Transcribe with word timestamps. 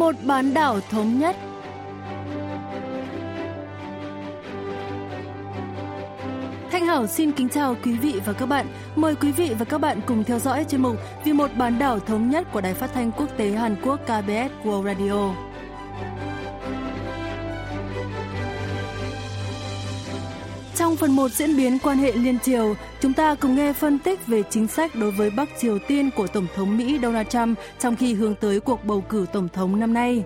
một 0.00 0.14
bán 0.24 0.54
đảo 0.54 0.80
thống 0.90 1.18
nhất. 1.18 1.36
Thanh 6.70 6.86
Hảo 6.86 7.06
xin 7.06 7.32
kính 7.32 7.48
chào 7.48 7.76
quý 7.84 7.92
vị 7.92 8.20
và 8.26 8.32
các 8.32 8.46
bạn. 8.46 8.66
Mời 8.96 9.14
quý 9.14 9.32
vị 9.32 9.54
và 9.58 9.64
các 9.64 9.78
bạn 9.78 10.00
cùng 10.06 10.24
theo 10.24 10.38
dõi 10.38 10.64
chuyên 10.68 10.82
mục 10.82 10.96
Vì 11.24 11.32
một 11.32 11.50
bán 11.58 11.78
đảo 11.78 12.00
thống 12.00 12.30
nhất 12.30 12.46
của 12.52 12.60
Đài 12.60 12.74
Phát 12.74 12.92
thanh 12.94 13.12
Quốc 13.12 13.28
tế 13.36 13.50
Hàn 13.50 13.76
Quốc 13.82 14.00
KBS 14.04 14.66
World 14.66 14.84
Radio. 14.84 15.49
Trong 20.90 20.96
phần 20.96 21.16
1 21.16 21.30
diễn 21.30 21.56
biến 21.56 21.78
quan 21.82 21.98
hệ 21.98 22.12
liên 22.12 22.38
triều, 22.38 22.74
chúng 23.00 23.12
ta 23.12 23.34
cùng 23.34 23.54
nghe 23.54 23.72
phân 23.72 23.98
tích 23.98 24.26
về 24.26 24.42
chính 24.50 24.68
sách 24.68 24.94
đối 24.94 25.10
với 25.10 25.30
Bắc 25.30 25.48
Triều 25.60 25.78
Tiên 25.78 26.10
của 26.16 26.26
Tổng 26.26 26.46
thống 26.54 26.76
Mỹ 26.76 26.98
Donald 27.02 27.28
Trump 27.28 27.58
trong 27.78 27.96
khi 27.96 28.14
hướng 28.14 28.34
tới 28.34 28.60
cuộc 28.60 28.84
bầu 28.84 29.00
cử 29.00 29.26
Tổng 29.32 29.48
thống 29.48 29.80
năm 29.80 29.94
nay. 29.94 30.24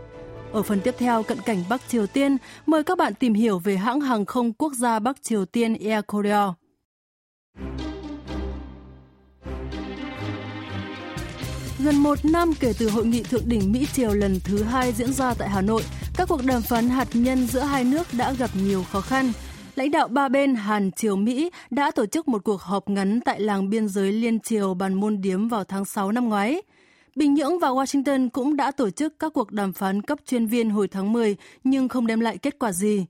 Ở 0.53 0.63
phần 0.63 0.81
tiếp 0.81 0.95
theo 0.99 1.23
cận 1.23 1.39
cảnh 1.41 1.65
Bắc 1.69 1.81
Triều 1.89 2.07
Tiên, 2.07 2.37
mời 2.67 2.85
các 2.85 2.99
bạn 2.99 3.15
tìm 3.15 3.35
hiểu 3.35 3.59
về 3.59 3.77
hãng 3.77 4.01
hàng 4.01 4.25
không 4.25 4.53
quốc 4.53 4.73
gia 4.73 4.99
Bắc 4.99 5.23
Triều 5.23 5.45
Tiên 5.45 5.77
Air 5.85 6.05
Korea. 6.07 6.53
Gần 11.79 11.97
một 11.97 12.25
năm 12.25 12.53
kể 12.61 12.73
từ 12.79 12.89
hội 12.89 13.07
nghị 13.07 13.23
thượng 13.23 13.49
đỉnh 13.49 13.73
Mỹ 13.73 13.87
Triều 13.93 14.15
lần 14.15 14.41
thứ 14.45 14.63
hai 14.63 14.93
diễn 14.93 15.13
ra 15.13 15.35
tại 15.35 15.49
Hà 15.49 15.61
Nội, 15.61 15.83
các 16.17 16.29
cuộc 16.29 16.41
đàm 16.45 16.63
phán 16.63 16.89
hạt 16.89 17.09
nhân 17.15 17.47
giữa 17.47 17.61
hai 17.61 17.85
nước 17.85 18.07
đã 18.13 18.33
gặp 18.33 18.51
nhiều 18.55 18.85
khó 18.93 19.01
khăn 19.01 19.33
lãnh 19.75 19.91
đạo 19.91 20.09
ba 20.09 20.29
bên 20.29 20.55
Hàn 20.55 20.91
Triều 20.93 21.17
Mỹ 21.17 21.51
đã 21.71 21.91
tổ 21.91 22.07
chức 22.07 22.29
một 22.29 22.45
cuộc 22.45 22.61
họp 22.61 22.89
ngắn 22.89 23.21
tại 23.21 23.41
làng 23.41 23.71
biên 23.71 23.89
giới 23.89 24.13
Liên 24.13 24.41
Triều 24.41 24.75
Bàn 24.75 24.95
Môn 24.95 25.21
Điếm 25.21 25.49
vào 25.49 25.65
tháng 25.65 25.85
6 25.85 26.13
năm 26.13 26.29
ngoái. 26.29 26.63
Bình 27.17 27.35
Nhưỡng 27.35 27.59
và 27.59 27.69
Washington 27.69 28.29
cũng 28.31 28.57
đã 28.57 28.71
tổ 28.71 28.91
chức 28.91 29.19
các 29.19 29.33
cuộc 29.33 29.53
đàm 29.53 29.73
phán 29.73 30.03
cấp 30.03 30.19
chuyên 30.27 30.47
viên 30.47 30.71
hồi 30.71 30.89
tháng 30.89 31.13
10 31.13 31.37
nhưng 31.65 31.89
không 31.89 32.07
đem 32.07 32.21
lại 32.21 32.39
kết 32.39 32.59
quả 32.59 32.73
gì. 32.73 33.07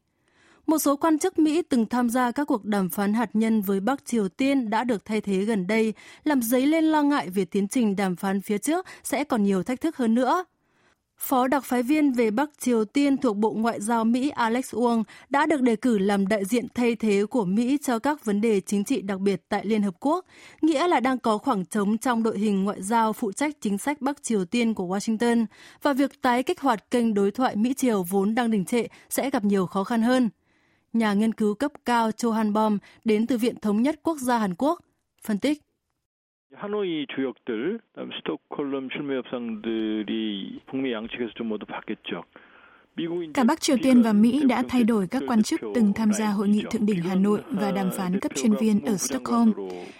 Một 0.66 0.78
số 0.78 0.96
quan 0.96 1.18
chức 1.18 1.38
Mỹ 1.38 1.62
từng 1.62 1.86
tham 1.86 2.10
gia 2.10 2.30
các 2.30 2.44
cuộc 2.44 2.64
đàm 2.64 2.88
phán 2.88 3.14
hạt 3.14 3.30
nhân 3.32 3.60
với 3.60 3.80
Bắc 3.80 4.04
Triều 4.04 4.28
Tiên 4.28 4.70
đã 4.70 4.84
được 4.84 5.04
thay 5.04 5.20
thế 5.20 5.44
gần 5.44 5.66
đây, 5.66 5.92
làm 6.24 6.42
dấy 6.42 6.66
lên 6.66 6.84
lo 6.84 7.02
ngại 7.02 7.28
về 7.28 7.44
tiến 7.44 7.68
trình 7.68 7.96
đàm 7.96 8.16
phán 8.16 8.40
phía 8.40 8.58
trước 8.58 8.86
sẽ 9.02 9.24
còn 9.24 9.42
nhiều 9.42 9.62
thách 9.62 9.80
thức 9.80 9.96
hơn 9.96 10.14
nữa. 10.14 10.44
Phó 11.18 11.46
đặc 11.46 11.64
phái 11.64 11.82
viên 11.82 12.12
về 12.12 12.30
Bắc 12.30 12.50
Triều 12.58 12.84
Tiên 12.84 13.16
thuộc 13.16 13.36
Bộ 13.36 13.50
Ngoại 13.50 13.80
giao 13.80 14.04
Mỹ 14.04 14.28
Alex 14.28 14.74
Wong 14.74 15.02
đã 15.28 15.46
được 15.46 15.62
đề 15.62 15.76
cử 15.76 15.98
làm 15.98 16.26
đại 16.26 16.44
diện 16.44 16.66
thay 16.74 16.96
thế 16.96 17.26
của 17.30 17.44
Mỹ 17.44 17.78
cho 17.82 17.98
các 17.98 18.24
vấn 18.24 18.40
đề 18.40 18.60
chính 18.60 18.84
trị 18.84 19.02
đặc 19.02 19.20
biệt 19.20 19.42
tại 19.48 19.66
Liên 19.66 19.82
Hợp 19.82 19.94
Quốc, 20.00 20.26
nghĩa 20.62 20.88
là 20.88 21.00
đang 21.00 21.18
có 21.18 21.38
khoảng 21.38 21.64
trống 21.64 21.98
trong 21.98 22.22
đội 22.22 22.38
hình 22.38 22.64
ngoại 22.64 22.82
giao 22.82 23.12
phụ 23.12 23.32
trách 23.32 23.56
chính 23.60 23.78
sách 23.78 24.00
Bắc 24.00 24.22
Triều 24.22 24.44
Tiên 24.44 24.74
của 24.74 24.96
Washington 24.96 25.46
và 25.82 25.92
việc 25.92 26.22
tái 26.22 26.42
kích 26.42 26.60
hoạt 26.60 26.90
kênh 26.90 27.14
đối 27.14 27.30
thoại 27.30 27.56
Mỹ-Triều 27.56 28.02
vốn 28.02 28.34
đang 28.34 28.50
đình 28.50 28.64
trệ 28.64 28.86
sẽ 29.10 29.30
gặp 29.30 29.44
nhiều 29.44 29.66
khó 29.66 29.84
khăn 29.84 30.02
hơn. 30.02 30.30
Nhà 30.92 31.14
nghiên 31.14 31.34
cứu 31.34 31.54
cấp 31.54 31.72
cao 31.84 32.12
Cho 32.12 32.32
Han 32.32 32.52
Bom 32.52 32.78
đến 33.04 33.26
từ 33.26 33.38
Viện 33.38 33.60
Thống 33.60 33.82
nhất 33.82 34.00
Quốc 34.02 34.18
gia 34.18 34.38
Hàn 34.38 34.54
Quốc 34.54 34.80
phân 35.22 35.38
tích. 35.38 35.62
하노이 36.56 37.06
주역들, 37.14 37.80
스톡홀름 38.16 38.88
실무 38.92 39.14
협상들이 39.14 40.60
북미 40.66 40.92
양측에서 40.92 41.32
좀 41.34 41.48
모두 41.48 41.66
바뀌었죠. 41.66 42.24
Cả 43.34 43.44
Bắc 43.44 43.60
Triều 43.60 43.76
Tiên 43.82 44.02
và 44.02 44.12
Mỹ 44.12 44.42
đã 44.48 44.62
thay 44.68 44.84
đổi 44.84 45.06
các 45.06 45.22
quan 45.28 45.42
chức 45.42 45.60
từng 45.74 45.92
tham 45.92 46.12
gia 46.12 46.28
hội 46.28 46.48
nghị 46.48 46.62
thượng 46.70 46.86
đỉnh 46.86 47.02
Hà 47.02 47.14
Nội 47.14 47.40
và 47.50 47.72
đàm 47.72 47.90
phán 47.96 48.20
cấp 48.20 48.32
chuyên 48.34 48.54
viên 48.60 48.84
ở 48.84 48.96
Stockholm. 48.96 49.52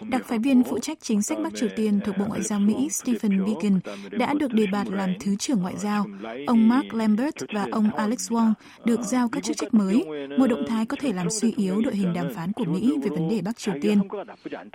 Đặc 0.09 0.23
phái 0.25 0.39
viên 0.39 0.65
phụ 0.65 0.79
trách 0.79 0.99
chính 1.01 1.23
sách 1.23 1.39
Bắc 1.43 1.55
Triều 1.57 1.69
Tiên 1.77 2.01
thuộc 2.05 2.19
Bộ 2.19 2.25
Ngoại 2.29 2.43
giao 2.43 2.61
Mỹ 2.61 2.89
Stephen 2.91 3.45
Biegun 3.45 3.81
đã 4.11 4.35
được 4.35 4.53
đề 4.53 4.67
bạt 4.73 4.87
làm 4.91 5.11
Thứ 5.21 5.37
trưởng 5.37 5.63
Ngoại 5.63 5.75
giao. 5.79 6.07
Ông 6.47 6.69
Mark 6.69 6.95
Lambert 6.95 7.37
và 7.55 7.67
ông 7.73 7.95
Alex 7.95 8.33
Wong 8.33 8.53
được 8.85 9.01
giao 9.03 9.29
các 9.29 9.43
chức 9.45 9.57
trách 9.57 9.75
mới, 9.75 10.05
một 10.39 10.47
động 10.47 10.65
thái 10.69 10.87
có 10.87 10.97
thể 11.01 11.13
làm 11.13 11.31
suy 11.31 11.53
yếu 11.57 11.81
đội 11.81 11.97
hình 11.97 12.13
đàm 12.13 12.35
phán 12.35 12.53
của 12.53 12.65
Mỹ 12.65 12.93
về 13.03 13.09
vấn 13.09 13.29
đề 13.31 13.41
Bắc 13.43 13.59
Triều 13.59 13.75
Tiên. 13.83 14.01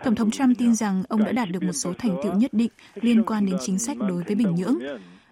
Tổng 0.03 0.15
thống 0.15 0.31
Trump 0.31 0.57
tin 0.57 0.75
rằng 0.75 1.03
ông 1.09 1.23
đã 1.23 1.31
đạt 1.31 1.49
được 1.51 1.63
một 1.63 1.73
số 1.73 1.93
thành 1.97 2.15
tựu 2.23 2.33
nhất 2.33 2.53
định 2.53 2.71
liên 3.01 3.23
quan 3.23 3.45
đến 3.45 3.55
chính 3.61 3.79
sách 3.79 3.97
đối 3.97 4.23
với 4.23 4.35
Bình 4.35 4.55
Nhưỡng. 4.55 4.79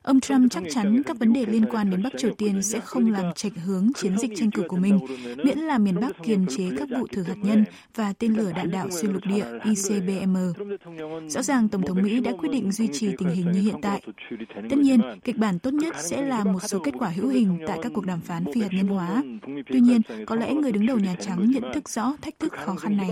Ông 0.07 0.19
Trump 0.19 0.51
chắc 0.51 0.63
chắn 0.69 1.03
các 1.03 1.19
vấn 1.19 1.33
đề 1.33 1.45
liên 1.45 1.65
quan 1.71 1.89
đến 1.89 2.03
Bắc 2.03 2.13
Triều 2.17 2.31
Tiên 2.37 2.61
sẽ 2.61 2.79
không 2.79 3.11
làm 3.11 3.33
chệch 3.33 3.53
hướng 3.65 3.89
chiến 3.95 4.17
dịch 4.17 4.31
tranh 4.35 4.51
cử 4.51 4.63
của 4.67 4.77
mình, 4.77 4.99
miễn 5.43 5.57
là 5.57 5.77
miền 5.77 5.99
Bắc 6.01 6.11
kiềm 6.23 6.45
chế 6.47 6.63
các 6.77 6.89
vụ 6.89 7.07
thử 7.07 7.23
hạt 7.23 7.37
nhân 7.43 7.65
và 7.95 8.13
tên 8.13 8.33
lửa 8.33 8.51
đạn 8.55 8.71
đạo 8.71 8.87
xuyên 8.91 9.11
lục 9.11 9.21
địa 9.25 9.45
ICBM. 9.63 10.37
Rõ 11.27 11.41
ràng 11.41 11.69
Tổng 11.69 11.81
thống 11.81 12.01
Mỹ 12.03 12.19
đã 12.19 12.31
quyết 12.39 12.49
định 12.51 12.71
duy 12.71 12.87
trì 12.93 13.09
tình 13.17 13.29
hình 13.29 13.51
như 13.51 13.61
hiện 13.61 13.75
tại. 13.81 14.01
Tất 14.69 14.77
nhiên, 14.77 15.01
kịch 15.23 15.37
bản 15.37 15.59
tốt 15.59 15.73
nhất 15.73 15.95
sẽ 15.99 16.21
là 16.21 16.43
một 16.43 16.59
số 16.59 16.79
kết 16.79 16.93
quả 16.99 17.09
hữu 17.09 17.27
hình 17.27 17.59
tại 17.67 17.79
các 17.81 17.91
cuộc 17.95 18.05
đàm 18.05 18.19
phán 18.21 18.43
phi 18.53 18.61
hạt 18.61 18.69
nhân 18.71 18.87
hóa. 18.87 19.23
Tuy 19.69 19.79
nhiên, 19.79 20.01
có 20.25 20.35
lẽ 20.35 20.53
người 20.53 20.71
đứng 20.71 20.85
đầu 20.85 20.97
Nhà 20.99 21.15
Trắng 21.19 21.51
nhận 21.51 21.63
thức 21.73 21.89
rõ 21.89 22.13
thách 22.21 22.39
thức 22.39 22.53
khó 22.65 22.75
khăn 22.75 22.97
này. 22.97 23.09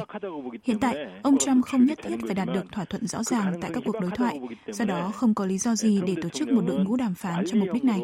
Hiện 0.64 0.80
tại, 0.80 0.96
ông 1.22 1.38
Trump 1.38 1.66
không 1.66 1.86
nhất 1.86 2.00
thiết 2.04 2.18
phải 2.26 2.36
đạt 2.36 2.48
được 2.54 2.72
thỏa 2.72 2.86
thuận 2.86 3.08
rõ 3.08 3.24
ràng 3.24 3.54
tại 3.62 3.72
các 3.74 3.84
cuộc 3.86 4.00
đối 4.02 4.12
thoại, 4.12 4.40
do 4.68 4.86
đó 4.86 5.12
không 5.16 5.34
có 5.34 5.46
lý 5.46 5.58
do 5.58 5.76
gì 5.76 6.02
để 6.08 6.16
tổ 6.22 6.30
chức 6.30 6.52
một 6.52 6.64
đội 6.68 6.85
ngũ 6.85 6.97
đàm 6.97 7.15
phán 7.15 7.45
cho 7.47 7.59
mục 7.59 7.69
đích 7.73 7.85
này. 7.85 8.01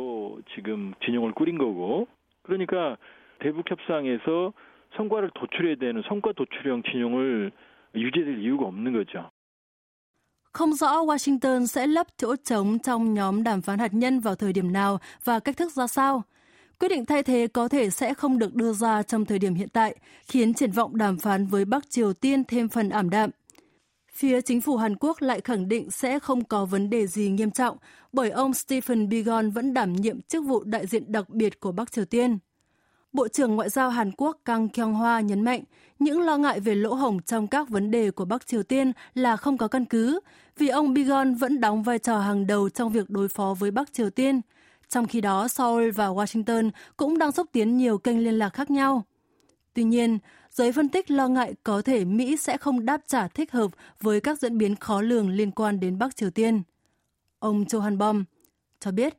지금 0.54 0.92
진영을 1.00 1.32
꾸린 1.32 1.58
거고 1.58 2.06
그러니까 2.42 2.96
대북 3.40 3.64
협상에서 3.70 4.52
성과를 4.96 5.30
도출해야 5.34 5.76
되는 5.76 6.02
성과 6.08 6.32
도출형 6.32 6.82
진영을 6.82 7.52
유지될 7.94 8.38
이유가 8.38 8.66
없는 8.66 8.92
거죠. 8.92 9.30
Không 10.52 10.72
rõ 10.74 11.02
Washington 11.04 11.66
sẽ 11.66 11.86
lấp 11.86 12.06
chỗ 12.16 12.36
trống 12.36 12.78
trong 12.78 13.14
nhóm 13.14 13.42
đàm 13.42 13.60
phán 13.62 13.78
hạt 13.78 13.94
nhân 13.94 14.20
vào 14.20 14.34
thời 14.34 14.52
điểm 14.52 14.72
nào 14.72 14.98
và 15.24 15.40
cách 15.40 15.56
thức 15.56 15.72
ra 15.72 15.86
sao. 15.86 16.22
Quyết 16.80 16.88
định 16.88 17.04
thay 17.04 17.22
thế 17.22 17.46
có 17.52 17.68
thể 17.68 17.90
sẽ 17.90 18.14
không 18.14 18.38
được 18.38 18.54
đưa 18.54 18.72
ra 18.72 19.02
trong 19.02 19.24
thời 19.24 19.38
điểm 19.38 19.54
hiện 19.54 19.68
tại, 19.68 19.96
khiến 20.26 20.54
triển 20.54 20.70
vọng 20.70 20.96
đàm 20.96 21.18
phán 21.18 21.46
với 21.46 21.64
Bắc 21.64 21.90
Triều 21.90 22.12
Tiên 22.12 22.44
thêm 22.44 22.68
phần 22.68 22.88
ảm 22.88 23.10
đạm. 23.10 23.30
Phía 24.13 24.41
chính 24.41 24.61
phủ 24.61 24.77
Hàn 24.77 24.95
Quốc 24.99 25.21
lại 25.21 25.41
khẳng 25.41 25.67
định 25.67 25.91
sẽ 25.91 26.19
không 26.19 26.43
có 26.43 26.65
vấn 26.65 26.89
đề 26.89 27.07
gì 27.07 27.29
nghiêm 27.29 27.51
trọng 27.51 27.77
bởi 28.13 28.29
ông 28.29 28.53
Stephen 28.53 29.09
Bigon 29.09 29.51
vẫn 29.51 29.73
đảm 29.73 29.93
nhiệm 29.93 30.21
chức 30.21 30.45
vụ 30.45 30.63
đại 30.63 30.87
diện 30.87 31.11
đặc 31.11 31.29
biệt 31.29 31.59
của 31.59 31.71
Bắc 31.71 31.91
Triều 31.91 32.05
Tiên. 32.05 32.37
Bộ 33.13 33.27
trưởng 33.27 33.55
Ngoại 33.55 33.69
giao 33.69 33.89
Hàn 33.89 34.11
Quốc 34.11 34.37
Kang 34.45 34.69
Kyung 34.69 34.93
Hwa 34.93 35.21
nhấn 35.21 35.41
mạnh 35.41 35.63
những 35.99 36.21
lo 36.21 36.37
ngại 36.37 36.59
về 36.59 36.75
lỗ 36.75 36.93
hổng 36.93 37.21
trong 37.21 37.47
các 37.47 37.69
vấn 37.69 37.91
đề 37.91 38.11
của 38.11 38.25
Bắc 38.25 38.47
Triều 38.47 38.63
Tiên 38.63 38.91
là 39.13 39.37
không 39.37 39.57
có 39.57 39.67
căn 39.67 39.85
cứ, 39.85 40.19
vì 40.57 40.67
ông 40.67 40.93
Bigon 40.93 41.35
vẫn 41.35 41.59
đóng 41.59 41.83
vai 41.83 41.99
trò 41.99 42.19
hàng 42.19 42.47
đầu 42.47 42.69
trong 42.69 42.91
việc 42.91 43.09
đối 43.09 43.27
phó 43.27 43.55
với 43.59 43.71
Bắc 43.71 43.93
Triều 43.93 44.09
Tiên. 44.09 44.41
Trong 44.89 45.07
khi 45.07 45.21
đó, 45.21 45.47
Seoul 45.47 45.91
và 45.91 46.07
Washington 46.07 46.69
cũng 46.97 47.17
đang 47.17 47.31
xúc 47.31 47.47
tiến 47.51 47.77
nhiều 47.77 47.97
kênh 47.97 48.23
liên 48.23 48.33
lạc 48.33 48.49
khác 48.49 48.71
nhau. 48.71 49.03
Tuy 49.73 49.83
nhiên, 49.83 50.17
giới 50.50 50.72
phân 50.72 50.88
tích 50.88 51.10
lo 51.10 51.28
ngại 51.28 51.54
có 51.62 51.82
thể 51.82 52.04
Mỹ 52.04 52.36
sẽ 52.36 52.56
không 52.56 52.84
đáp 52.84 53.00
trả 53.06 53.28
thích 53.28 53.52
hợp 53.52 53.70
với 54.00 54.20
các 54.20 54.38
diễn 54.38 54.58
biến 54.58 54.74
khó 54.76 55.00
lường 55.00 55.30
liên 55.30 55.50
quan 55.50 55.80
đến 55.80 55.98
Bắc 55.98 56.16
Triều 56.16 56.30
Tiên. 56.30 56.62
Ông 57.38 57.64
Johan 57.64 57.98
Bom 57.98 58.24
cho 58.80 58.92
biết. 58.92 59.14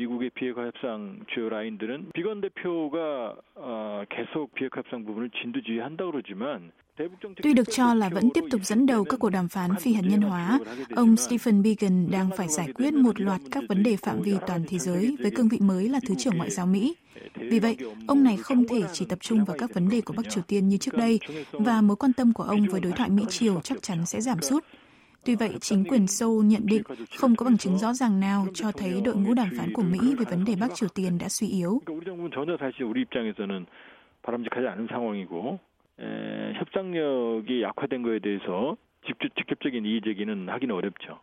미국의 0.00 0.30
비핵화 0.30 0.64
협상 0.64 1.20
주요 1.28 1.50
라인들은 1.50 2.12
비건 2.14 2.40
대표가 2.40 3.36
어, 3.54 4.04
계속 4.08 4.54
비핵화 4.54 4.80
협상 4.80 5.04
부분을 5.04 5.28
진두지휘한다 5.30 6.10
그러지만 6.10 6.72
Tuy 7.43 7.53
được 7.53 7.71
cho 7.71 7.93
là 7.93 8.09
vẫn 8.09 8.29
tiếp 8.33 8.43
tục 8.51 8.61
dẫn 8.63 8.85
đầu 8.85 9.03
các 9.03 9.19
cuộc 9.19 9.29
đàm 9.29 9.47
phán 9.47 9.71
phi 9.75 9.93
hạt 9.93 10.01
nhân 10.05 10.21
hóa, 10.21 10.59
ông 10.95 11.17
Stephen 11.17 11.61
Biegun 11.61 12.07
đang 12.11 12.29
phải 12.37 12.47
giải 12.47 12.73
quyết 12.75 12.93
một 12.93 13.21
loạt 13.21 13.41
các 13.51 13.63
vấn 13.69 13.83
đề 13.83 13.95
phạm 13.95 14.21
vi 14.21 14.33
toàn 14.47 14.63
thế 14.67 14.77
giới 14.77 15.15
với 15.19 15.31
cương 15.31 15.47
vị 15.47 15.57
mới 15.61 15.89
là 15.89 15.99
Thứ 16.07 16.15
trưởng 16.17 16.37
Ngoại 16.37 16.49
giao 16.49 16.65
Mỹ. 16.65 16.95
Vì 17.35 17.59
vậy, 17.59 17.77
ông 18.07 18.23
này 18.23 18.37
không 18.37 18.67
thể 18.67 18.81
chỉ 18.93 19.05
tập 19.05 19.19
trung 19.21 19.45
vào 19.45 19.57
các 19.59 19.73
vấn 19.73 19.89
đề 19.89 20.01
của 20.01 20.13
Bắc 20.17 20.29
Triều 20.29 20.43
Tiên 20.47 20.67
như 20.69 20.77
trước 20.77 20.97
đây, 20.97 21.19
và 21.51 21.81
mối 21.81 21.95
quan 21.95 22.13
tâm 22.13 22.33
của 22.33 22.43
ông 22.43 22.65
với 22.71 22.81
đối 22.81 22.91
thoại 22.91 23.09
Mỹ-Triều 23.09 23.61
chắc 23.61 23.81
chắn 23.81 24.05
sẽ 24.05 24.21
giảm 24.21 24.41
sút. 24.41 24.65
Tuy 25.25 25.35
vậy, 25.35 25.53
chính 25.61 25.83
quyền 25.83 26.07
Seoul 26.07 26.45
nhận 26.45 26.65
định 26.65 26.83
không 27.17 27.35
có 27.35 27.45
bằng 27.45 27.57
chứng 27.57 27.77
rõ 27.77 27.93
ràng 27.93 28.19
nào 28.19 28.47
cho 28.53 28.71
thấy 28.71 29.01
đội 29.01 29.15
ngũ 29.15 29.33
đàm 29.33 29.49
phán 29.57 29.73
của 29.73 29.83
Mỹ 29.83 30.15
về 30.15 30.25
vấn 30.29 30.45
đề 30.45 30.55
Bắc 30.55 30.75
Triều 30.75 30.89
Tiên 30.89 31.17
đã 31.17 31.29
suy 31.29 31.47
yếu. 31.47 31.81
협상력이 35.98 37.62
약화된 37.62 38.02
거에 38.02 38.18
대해서 38.20 38.76
직접, 39.06 39.28
직접적인 39.36 39.84
이의 39.84 40.00
제기는 40.02 40.48
하기는 40.48 40.74
어렵죠. 40.74 41.20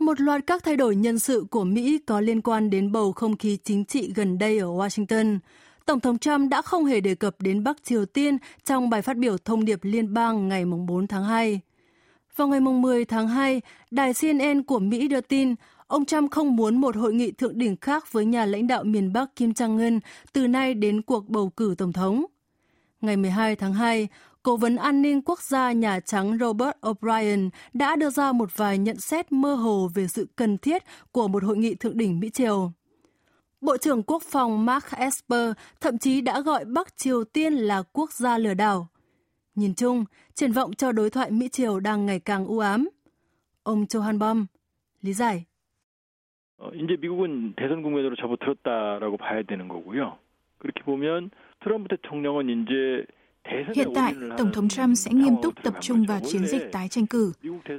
Một 0.00 0.20
loạt 0.20 0.46
các 0.46 0.64
thay 0.64 0.76
đổi 0.76 0.96
nhân 0.96 1.18
sự 1.18 1.46
của 1.50 1.64
Mỹ 1.64 1.98
có 2.06 2.20
liên 2.20 2.40
quan 2.40 2.70
đến 2.70 2.92
bầu 2.92 3.12
không 3.12 3.36
khí 3.36 3.58
chính 3.64 3.84
trị 3.84 4.12
gần 4.14 4.38
đây 4.38 4.58
ở 4.58 4.66
Washington. 4.66 5.38
Tổng 5.86 6.00
thống 6.00 6.18
Trump 6.18 6.50
đã 6.50 6.62
không 6.62 6.84
hề 6.84 7.00
đề 7.00 7.14
cập 7.14 7.36
đến 7.38 7.64
Bắc 7.64 7.82
Triều 7.82 8.06
Tiên 8.06 8.38
trong 8.64 8.90
bài 8.90 9.02
phát 9.02 9.16
biểu 9.16 9.38
thông 9.38 9.64
điệp 9.64 9.78
liên 9.82 10.14
bang 10.14 10.48
ngày 10.48 10.64
4 10.64 11.06
tháng 11.06 11.24
2. 11.24 11.60
Vào 12.36 12.48
ngày 12.48 12.60
10 12.60 13.04
tháng 13.04 13.28
2, 13.28 13.60
đài 13.90 14.12
CNN 14.20 14.62
của 14.62 14.78
Mỹ 14.78 15.08
đưa 15.08 15.20
tin 15.20 15.54
ông 15.86 16.04
Trump 16.04 16.30
không 16.30 16.56
muốn 16.56 16.76
một 16.76 16.96
hội 16.96 17.14
nghị 17.14 17.32
thượng 17.32 17.58
đỉnh 17.58 17.76
khác 17.80 18.12
với 18.12 18.24
nhà 18.24 18.44
lãnh 18.44 18.66
đạo 18.66 18.84
miền 18.84 19.12
Bắc 19.12 19.36
Kim 19.36 19.50
Jong-un 19.50 20.00
từ 20.32 20.48
nay 20.48 20.74
đến 20.74 21.02
cuộc 21.02 21.28
bầu 21.28 21.50
cử 21.56 21.74
tổng 21.78 21.92
thống. 21.92 22.24
Ngày 23.02 23.16
12 23.16 23.56
tháng 23.56 23.72
2, 23.72 24.08
Cố 24.42 24.56
vấn 24.56 24.76
an 24.76 25.02
ninh 25.02 25.22
quốc 25.22 25.40
gia 25.42 25.72
Nhà 25.72 26.00
Trắng 26.00 26.38
Robert 26.40 26.76
O'Brien 26.80 27.50
đã 27.72 27.96
đưa 27.96 28.10
ra 28.10 28.32
một 28.32 28.56
vài 28.56 28.78
nhận 28.78 28.96
xét 28.96 29.32
mơ 29.32 29.54
hồ 29.54 29.88
về 29.94 30.06
sự 30.06 30.26
cần 30.36 30.58
thiết 30.58 30.82
của 31.12 31.28
một 31.28 31.44
hội 31.44 31.56
nghị 31.56 31.74
thượng 31.74 31.96
đỉnh 31.96 32.20
Mỹ-Triều. 32.20 32.72
Bộ 33.60 33.76
trưởng 33.76 34.02
Quốc 34.02 34.22
phòng 34.22 34.66
Mark 34.66 34.96
Esper 34.96 35.52
thậm 35.80 35.98
chí 35.98 36.20
đã 36.20 36.40
gọi 36.40 36.64
Bắc 36.64 36.96
Triều 36.96 37.24
Tiên 37.24 37.52
là 37.52 37.82
quốc 37.92 38.12
gia 38.12 38.38
lừa 38.38 38.54
đảo. 38.54 38.88
Nhìn 39.54 39.74
chung, 39.74 40.04
triển 40.34 40.52
vọng 40.52 40.72
cho 40.72 40.92
đối 40.92 41.10
thoại 41.10 41.30
Mỹ-Triều 41.30 41.80
đang 41.80 42.06
ngày 42.06 42.20
càng 42.20 42.46
u 42.46 42.58
ám. 42.58 42.88
Ông 43.62 43.84
Johan 43.84 44.18
Bom 44.18 44.46
lý 45.02 45.12
giải. 45.12 45.44
이제 46.74 46.96
미국은 46.96 47.54
대선 47.56 47.82
국면으로 47.82 48.16
접어들었다라고 48.16 49.16
봐야 49.16 49.42
되는 49.42 49.68
거고요. 49.68 50.18
그렇게 50.58 50.82
보면 50.82 51.30
Hiện 53.75 53.87
tại, 53.95 54.13
Tổng 54.37 54.51
thống 54.53 54.69
Trump 54.69 54.97
sẽ 54.97 55.11
nghiêm 55.11 55.33
túc 55.43 55.63
tập 55.63 55.73
trung 55.81 56.05
vào 56.05 56.19
chiến 56.31 56.47
dịch 56.47 56.71
tái 56.71 56.87
tranh 56.87 57.07
cử, 57.07 57.31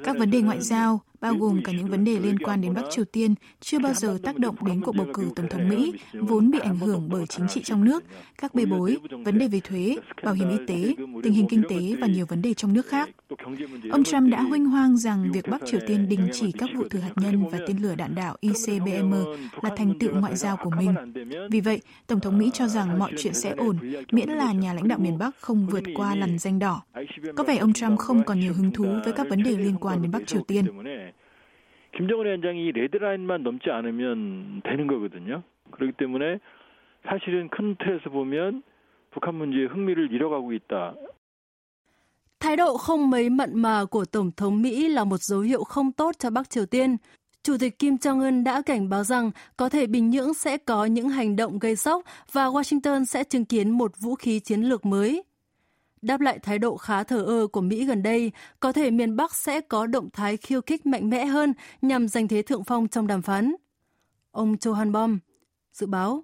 các 0.04 0.16
vấn 0.18 0.30
đề 0.30 0.40
ngoại 0.40 0.60
giao, 0.60 1.00
bao 1.24 1.34
gồm 1.34 1.62
cả 1.62 1.72
những 1.72 1.86
vấn 1.86 2.04
đề 2.04 2.18
liên 2.18 2.38
quan 2.38 2.60
đến 2.60 2.74
Bắc 2.74 2.82
Triều 2.90 3.04
Tiên, 3.04 3.34
chưa 3.60 3.78
bao 3.78 3.94
giờ 3.94 4.18
tác 4.22 4.38
động 4.38 4.56
đến 4.66 4.80
cuộc 4.80 4.92
bầu 4.92 5.06
cử 5.14 5.30
Tổng 5.36 5.48
thống 5.48 5.68
Mỹ, 5.68 5.92
vốn 6.12 6.50
bị 6.50 6.58
ảnh 6.58 6.78
hưởng 6.78 7.08
bởi 7.10 7.26
chính 7.26 7.48
trị 7.48 7.60
trong 7.64 7.84
nước, 7.84 8.04
các 8.38 8.54
bê 8.54 8.64
bối, 8.64 8.96
vấn 9.24 9.38
đề 9.38 9.48
về 9.48 9.60
thuế, 9.60 9.96
bảo 10.24 10.34
hiểm 10.34 10.50
y 10.50 10.56
tế, 10.66 10.94
tình 11.22 11.32
hình 11.32 11.46
kinh 11.48 11.62
tế 11.68 11.96
và 12.00 12.06
nhiều 12.06 12.26
vấn 12.26 12.42
đề 12.42 12.54
trong 12.54 12.72
nước 12.72 12.86
khác. 12.86 13.10
Ông 13.90 14.04
Trump 14.04 14.32
đã 14.32 14.42
hoanh 14.42 14.64
hoang 14.64 14.96
rằng 14.96 15.32
việc 15.32 15.48
Bắc 15.48 15.60
Triều 15.66 15.80
Tiên 15.86 16.08
đình 16.08 16.28
chỉ 16.32 16.52
các 16.52 16.70
vụ 16.74 16.88
thử 16.88 16.98
hạt 16.98 17.12
nhân 17.16 17.48
và 17.50 17.58
tên 17.66 17.78
lửa 17.78 17.94
đạn 17.94 18.14
đạo 18.14 18.36
ICBM 18.40 19.14
là 19.62 19.70
thành 19.76 19.98
tựu 19.98 20.14
ngoại 20.14 20.36
giao 20.36 20.56
của 20.56 20.70
mình. 20.70 20.94
Vì 21.50 21.60
vậy, 21.60 21.80
Tổng 22.06 22.20
thống 22.20 22.38
Mỹ 22.38 22.50
cho 22.54 22.66
rằng 22.68 22.98
mọi 22.98 23.12
chuyện 23.18 23.34
sẽ 23.34 23.50
ổn, 23.50 23.78
miễn 24.10 24.28
là 24.28 24.52
nhà 24.52 24.72
lãnh 24.72 24.88
đạo 24.88 24.98
miền 24.98 25.18
Bắc 25.18 25.36
không 25.40 25.66
vượt 25.66 25.82
qua 25.94 26.14
lằn 26.14 26.38
danh 26.38 26.58
đỏ. 26.58 26.82
Có 27.36 27.44
vẻ 27.44 27.56
ông 27.56 27.72
Trump 27.72 27.98
không 27.98 28.24
còn 28.24 28.40
nhiều 28.40 28.52
hứng 28.52 28.72
thú 28.72 28.84
với 29.04 29.12
các 29.12 29.26
vấn 29.30 29.42
đề 29.42 29.56
liên 29.56 29.76
quan 29.80 30.02
đến 30.02 30.10
Bắc 30.10 30.26
Triều 30.26 30.42
Tiên. 30.42 30.66
김정은 31.97 32.25
위원장이 32.25 32.71
레드라인만 32.71 33.43
넘지 33.43 33.69
않으면 33.69 34.61
되는 34.63 34.87
거거든요. 34.87 35.43
그렇기 35.71 35.93
때문에 35.97 36.39
사실은 37.07 37.49
큰 37.49 37.75
틀에서 37.75 38.09
보면 38.09 38.63
북한 39.11 39.35
문제에 39.35 39.65
흥미를 39.65 40.11
잃어가고 40.11 40.53
있다. 40.53 40.95
Thái 42.39 42.55
độ 42.55 42.77
không 42.77 43.09
mấy 43.09 43.29
mặn 43.29 43.61
mà 43.61 43.85
của 43.85 44.05
Tổng 44.05 44.31
thống 44.37 44.61
Mỹ 44.61 44.87
là 44.87 45.03
một 45.03 45.21
dấu 45.21 45.39
hiệu 45.39 45.63
không 45.63 45.91
tốt 45.91 46.15
cho 46.19 46.29
Bắc 46.29 46.49
Triều 46.49 46.65
Tiên. 46.65 46.97
Chủ 47.43 47.57
tịch 47.59 47.79
Kim 47.79 47.95
Jong-un 47.95 48.43
đã 48.43 48.61
cảnh 48.61 48.89
báo 48.89 49.03
rằng 49.03 49.31
có 49.57 49.69
thể 49.69 49.87
Bình 49.87 50.09
Nhưỡng 50.09 50.33
sẽ 50.33 50.57
có 50.57 50.85
những 50.85 51.09
hành 51.09 51.35
động 51.35 51.59
gây 51.59 51.75
sốc 51.75 52.03
và 52.31 52.45
Washington 52.45 53.05
sẽ 53.05 53.23
chứng 53.23 53.45
kiến 53.45 53.69
một 53.69 53.91
vũ 53.99 54.15
khí 54.15 54.39
chiến 54.39 54.61
lược 54.61 54.85
mới. 54.85 55.23
Đáp 56.03 56.21
lại 56.21 56.39
thái 56.39 56.59
độ 56.59 56.77
khá 56.77 57.03
thờ 57.03 57.23
ơ 57.23 57.47
của 57.47 57.61
Mỹ 57.61 57.85
gần 57.85 58.03
đây, 58.03 58.31
có 58.59 58.71
thể 58.71 58.91
miền 58.91 59.15
Bắc 59.15 59.35
sẽ 59.35 59.61
có 59.61 59.87
động 59.87 60.09
thái 60.13 60.37
khiêu 60.37 60.61
khích 60.61 60.85
mạnh 60.85 61.09
mẽ 61.09 61.25
hơn 61.25 61.53
nhằm 61.81 62.07
giành 62.07 62.27
thế 62.27 62.41
thượng 62.41 62.63
phong 62.63 62.87
trong 62.87 63.07
đàm 63.07 63.21
phán. 63.21 63.55
Ông 64.31 64.53
Johan 64.53 64.91
Bom 64.91 65.19
dự 65.73 65.87
báo. 65.87 66.23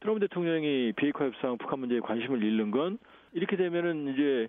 트럼프 0.00 0.20
대통령이 0.20 0.92
비핵화 0.92 1.24
협상 1.24 1.56
북한 1.58 1.80
문제에 1.80 2.00
관심을 2.00 2.42
잃는 2.42 2.70
건 2.70 2.98
이렇게 3.32 3.56
되면은 3.56 4.12
이제 4.12 4.48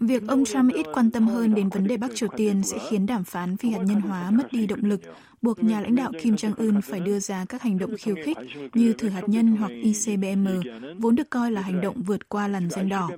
Việc 0.00 0.22
ông 0.28 0.44
Trump 0.44 0.72
ít 0.74 0.86
quan 0.94 1.10
tâm 1.10 1.26
hơn 1.26 1.54
đến 1.54 1.68
vấn 1.68 1.86
đề 1.86 1.96
Bắc 1.96 2.14
Triều 2.14 2.28
Tiên 2.36 2.62
sẽ 2.62 2.78
khiến 2.90 3.06
đàm 3.06 3.24
phán 3.24 3.56
phi 3.56 3.70
hạt 3.70 3.78
nhân 3.84 4.00
hóa 4.00 4.30
mất 4.30 4.52
đi 4.52 4.66
động 4.66 4.80
lực, 4.82 5.00
buộc 5.42 5.64
nhà 5.64 5.80
lãnh 5.80 5.94
đạo 5.94 6.12
Kim 6.22 6.34
Jong-un 6.34 6.80
phải 6.80 7.00
đưa 7.00 7.18
ra 7.18 7.44
các 7.48 7.62
hành 7.62 7.78
động 7.78 7.90
khiêu 7.98 8.14
khích 8.24 8.38
như 8.74 8.92
thử 8.92 9.08
hạt 9.08 9.22
nhân 9.26 9.46
hoặc 9.46 9.70
ICBM, 9.82 10.46
vốn 10.98 11.14
được 11.14 11.30
coi 11.30 11.50
là 11.50 11.60
hành 11.60 11.80
động 11.80 12.02
vượt 12.02 12.28
qua 12.28 12.48
làn 12.48 12.70
danh 12.70 12.88
đỏ. 12.88 13.10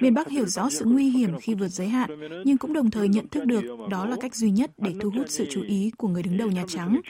Miền 0.00 0.14
Bắc 0.14 0.28
hiểu 0.28 0.46
rõ 0.46 0.70
sự 0.70 0.84
nguy 0.84 1.10
hiểm 1.10 1.30
khi 1.40 1.54
vượt 1.54 1.68
giới 1.68 1.88
hạn, 1.88 2.10
nhưng 2.44 2.58
cũng 2.58 2.72
đồng 2.72 2.90
thời 2.90 3.08
nhận 3.08 3.28
thức 3.28 3.44
được 3.44 3.64
đó 3.90 4.06
là 4.06 4.16
cách 4.20 4.34
duy 4.34 4.50
nhất 4.50 4.70
để 4.78 4.94
thu 5.00 5.10
hút 5.10 5.26
sự 5.28 5.46
chú 5.50 5.62
ý 5.62 5.92
của 5.96 6.08
người 6.08 6.22
đứng 6.22 6.36
đầu 6.36 6.48
Nhà 6.48 6.64
Trắng. 6.68 7.00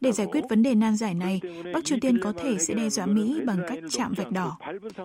Để 0.00 0.12
giải 0.12 0.26
quyết 0.30 0.44
vấn 0.50 0.62
đề 0.62 0.74
nan 0.74 0.96
giải 0.96 1.14
này, 1.14 1.40
Bắc 1.74 1.84
Triều 1.84 1.98
Tiên 2.00 2.18
có 2.18 2.32
thể 2.32 2.58
sẽ 2.58 2.74
đe 2.74 2.88
dọa 2.88 3.06
Mỹ 3.06 3.40
bằng 3.46 3.58
cách 3.68 3.78
chạm 3.90 4.12
vạch 4.16 4.30
đỏ. 4.30 4.58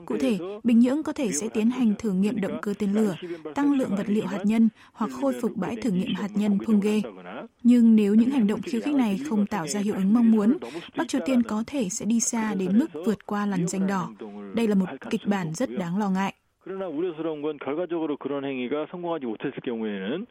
Cụ 0.06 0.18
thể, 0.20 0.27
Bình 0.65 0.79
Nhưỡng 0.81 1.03
có 1.03 1.13
thể 1.13 1.33
sẽ 1.33 1.49
tiến 1.49 1.71
hành 1.71 1.95
thử 1.99 2.13
nghiệm 2.13 2.41
động 2.41 2.59
cơ 2.63 2.75
tên 2.79 2.93
lửa, 2.93 3.17
tăng 3.55 3.73
lượng 3.73 3.97
vật 3.97 4.07
liệu 4.09 4.27
hạt 4.27 4.41
nhân 4.45 4.69
hoặc 4.93 5.11
khôi 5.21 5.35
phục 5.41 5.57
bãi 5.57 5.77
thử 5.77 5.91
nghiệm 5.91 6.15
hạt 6.15 6.29
nhân 6.35 6.59
Punggye. 6.67 7.01
Nhưng 7.63 7.97
nếu 7.97 8.15
những 8.15 8.31
hành 8.31 8.47
động 8.47 8.61
khiêu 8.63 8.81
khích 8.81 8.95
này 8.95 9.21
không 9.29 9.47
tạo 9.47 9.67
ra 9.67 9.81
hiệu 9.81 9.95
ứng 9.95 10.15
mong 10.15 10.31
muốn, 10.31 10.59
Bắc 10.97 11.09
Triều 11.09 11.21
Tiên 11.27 11.43
có 11.43 11.65
thể 11.67 11.89
sẽ 11.89 12.07
đi 12.07 12.21
xa 12.21 12.55
đến 12.55 12.79
mức 12.79 12.87
vượt 13.07 13.27
qua 13.27 13.47
làn 13.47 13.69
danh 13.69 13.87
đỏ. 13.87 14.09
Đây 14.55 14.69
là 14.69 14.75
một 14.75 14.87
kịch 15.11 15.27
bản 15.27 15.55
rất 15.55 15.71
đáng 15.79 15.99
lo 15.99 16.11
ngại. 16.11 16.35
그러나 16.65 16.87
우려스러운 16.87 17.43
건 17.43 17.59
결과적으로 17.59 18.17
그런 18.17 18.45
행위가 18.45 18.87
성공하지 18.91 19.27
못했을 19.27 19.61
경우에는 19.67 20.27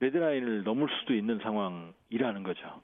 레드라인을 0.00 0.64
넘을 0.64 0.88
수도 0.88 1.14
있는 1.14 1.38
상황이라는 1.42 2.42
거죠. 2.42 2.80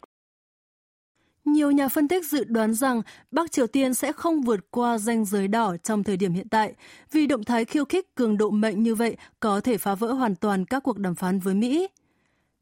Nhiều 1.47 1.71
nhà 1.71 1.87
phân 1.87 2.07
tích 2.07 2.25
dự 2.25 2.43
đoán 2.43 2.73
rằng 2.73 3.01
Bắc 3.31 3.51
Triều 3.51 3.67
Tiên 3.67 3.93
sẽ 3.93 4.11
không 4.11 4.41
vượt 4.41 4.71
qua 4.71 4.97
ranh 4.97 5.25
giới 5.25 5.47
đỏ 5.47 5.75
trong 5.83 6.03
thời 6.03 6.17
điểm 6.17 6.33
hiện 6.33 6.49
tại, 6.49 6.73
vì 7.11 7.27
động 7.27 7.43
thái 7.43 7.65
khiêu 7.65 7.85
khích 7.85 8.15
cường 8.15 8.37
độ 8.37 8.49
mạnh 8.49 8.83
như 8.83 8.95
vậy 8.95 9.17
có 9.39 9.61
thể 9.61 9.77
phá 9.77 9.95
vỡ 9.95 10.11
hoàn 10.11 10.35
toàn 10.35 10.65
các 10.65 10.83
cuộc 10.83 10.97
đàm 10.97 11.15
phán 11.15 11.39
với 11.39 11.55
Mỹ. 11.55 11.87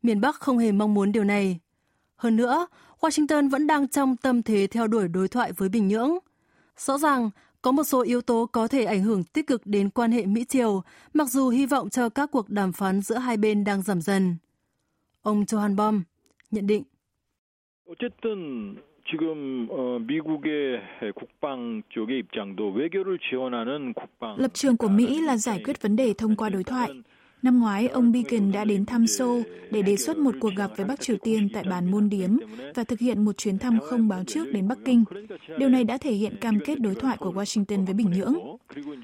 Miền 0.03 0.21
Bắc 0.21 0.35
không 0.35 0.57
hề 0.57 0.71
mong 0.71 0.93
muốn 0.93 1.11
điều 1.11 1.23
này. 1.23 1.59
Hơn 2.15 2.35
nữa, 2.35 2.67
Washington 2.99 3.49
vẫn 3.49 3.67
đang 3.67 3.87
trong 3.87 4.17
tâm 4.17 4.43
thế 4.43 4.67
theo 4.71 4.87
đuổi 4.87 5.07
đối 5.07 5.27
thoại 5.27 5.51
với 5.51 5.69
Bình 5.69 5.87
Nhưỡng. 5.87 6.17
Rõ 6.77 6.97
ràng, 6.97 7.29
có 7.61 7.71
một 7.71 7.83
số 7.83 8.01
yếu 8.01 8.21
tố 8.21 8.45
có 8.51 8.67
thể 8.67 8.85
ảnh 8.85 9.03
hưởng 9.03 9.23
tích 9.23 9.47
cực 9.47 9.65
đến 9.65 9.89
quan 9.89 10.11
hệ 10.11 10.25
Mỹ-Triều, 10.25 10.83
mặc 11.13 11.29
dù 11.29 11.49
hy 11.49 11.65
vọng 11.65 11.89
cho 11.89 12.09
các 12.09 12.31
cuộc 12.31 12.49
đàm 12.49 12.73
phán 12.73 13.01
giữa 13.01 13.17
hai 13.17 13.37
bên 13.37 13.63
đang 13.63 13.81
giảm 13.81 14.01
dần. 14.01 14.37
Ông 15.21 15.43
Johan 15.43 15.75
Bom 15.75 16.03
nhận 16.51 16.67
định. 16.67 16.83
어쨌든 17.88 18.76
지금 19.10 19.66
어, 19.70 19.98
미국의 19.98 20.80
국방 21.14 21.82
쪽의 21.88 22.18
입장도 22.18 22.72
외교를 22.72 23.18
지원하는 23.30 23.92
국방 23.94 24.36
lập 24.38 24.54
trường 24.54 24.76
của 24.76 24.88
Mỹ 24.88 25.20
là 25.20 25.36
giải 25.36 25.60
quyết 25.64 25.82
vấn 25.82 25.96
đề 25.96 26.14
thông 26.14 26.36
qua 26.36 26.48
đối 26.48 26.64
thoại. 26.64 26.90
Năm 27.45 27.59
ngoái, 27.59 27.87
ông 27.87 28.11
Biden 28.11 28.51
đã 28.51 28.65
đến 28.65 28.85
thăm 28.85 29.07
Seoul 29.07 29.41
để 29.71 29.81
đề 29.81 29.97
xuất 29.97 30.17
một 30.17 30.35
cuộc 30.39 30.53
gặp 30.55 30.71
với 30.77 30.85
Bắc 30.85 31.01
Triều 31.01 31.17
Tiên 31.23 31.49
tại 31.53 31.63
bàn 31.69 31.91
môn 31.91 32.09
điếm 32.09 32.37
và 32.75 32.83
thực 32.83 32.99
hiện 32.99 33.25
một 33.25 33.37
chuyến 33.37 33.57
thăm 33.57 33.79
không 33.89 34.07
báo 34.07 34.23
trước 34.27 34.51
đến 34.51 34.67
Bắc 34.67 34.77
Kinh. 34.85 35.03
Điều 35.57 35.69
này 35.69 35.83
đã 35.83 35.97
thể 35.97 36.13
hiện 36.13 36.35
cam 36.41 36.59
kết 36.65 36.79
đối 36.79 36.95
thoại 36.95 37.17
của 37.17 37.31
Washington 37.31 37.85
với 37.85 37.93
Bình 37.93 38.11
Nhưỡng. 38.11 38.35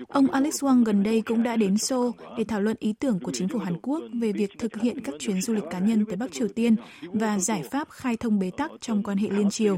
Ông 0.07 0.31
Alex 0.31 0.63
Wang 0.63 0.83
gần 0.83 1.03
đây 1.03 1.21
cũng 1.21 1.43
đã 1.43 1.55
đến 1.55 1.77
Seoul 1.77 2.11
để 2.37 2.43
thảo 2.43 2.61
luận 2.61 2.77
ý 2.79 2.93
tưởng 2.93 3.19
của 3.19 3.31
chính 3.33 3.47
phủ 3.47 3.59
Hàn 3.59 3.77
Quốc 3.81 4.03
về 4.13 4.31
việc 4.31 4.51
thực 4.57 4.81
hiện 4.81 4.99
các 5.03 5.15
chuyến 5.19 5.41
du 5.41 5.53
lịch 5.53 5.65
cá 5.71 5.79
nhân 5.79 6.05
tới 6.05 6.15
Bắc 6.15 6.31
Triều 6.31 6.47
Tiên 6.47 6.75
và 7.03 7.39
giải 7.39 7.63
pháp 7.71 7.89
khai 7.89 8.17
thông 8.17 8.39
bế 8.39 8.51
tắc 8.57 8.71
trong 8.79 9.03
quan 9.03 9.17
hệ 9.17 9.29
liên 9.29 9.49
triều. 9.49 9.77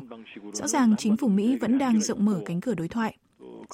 Rõ 0.53 0.67
ràng 0.67 0.95
chính 0.97 1.17
phủ 1.17 1.27
Mỹ 1.27 1.57
vẫn 1.61 1.77
đang 1.77 2.01
rộng 2.01 2.25
mở 2.25 2.41
cánh 2.45 2.61
cửa 2.61 2.75
đối 2.75 2.87
thoại. 2.87 3.17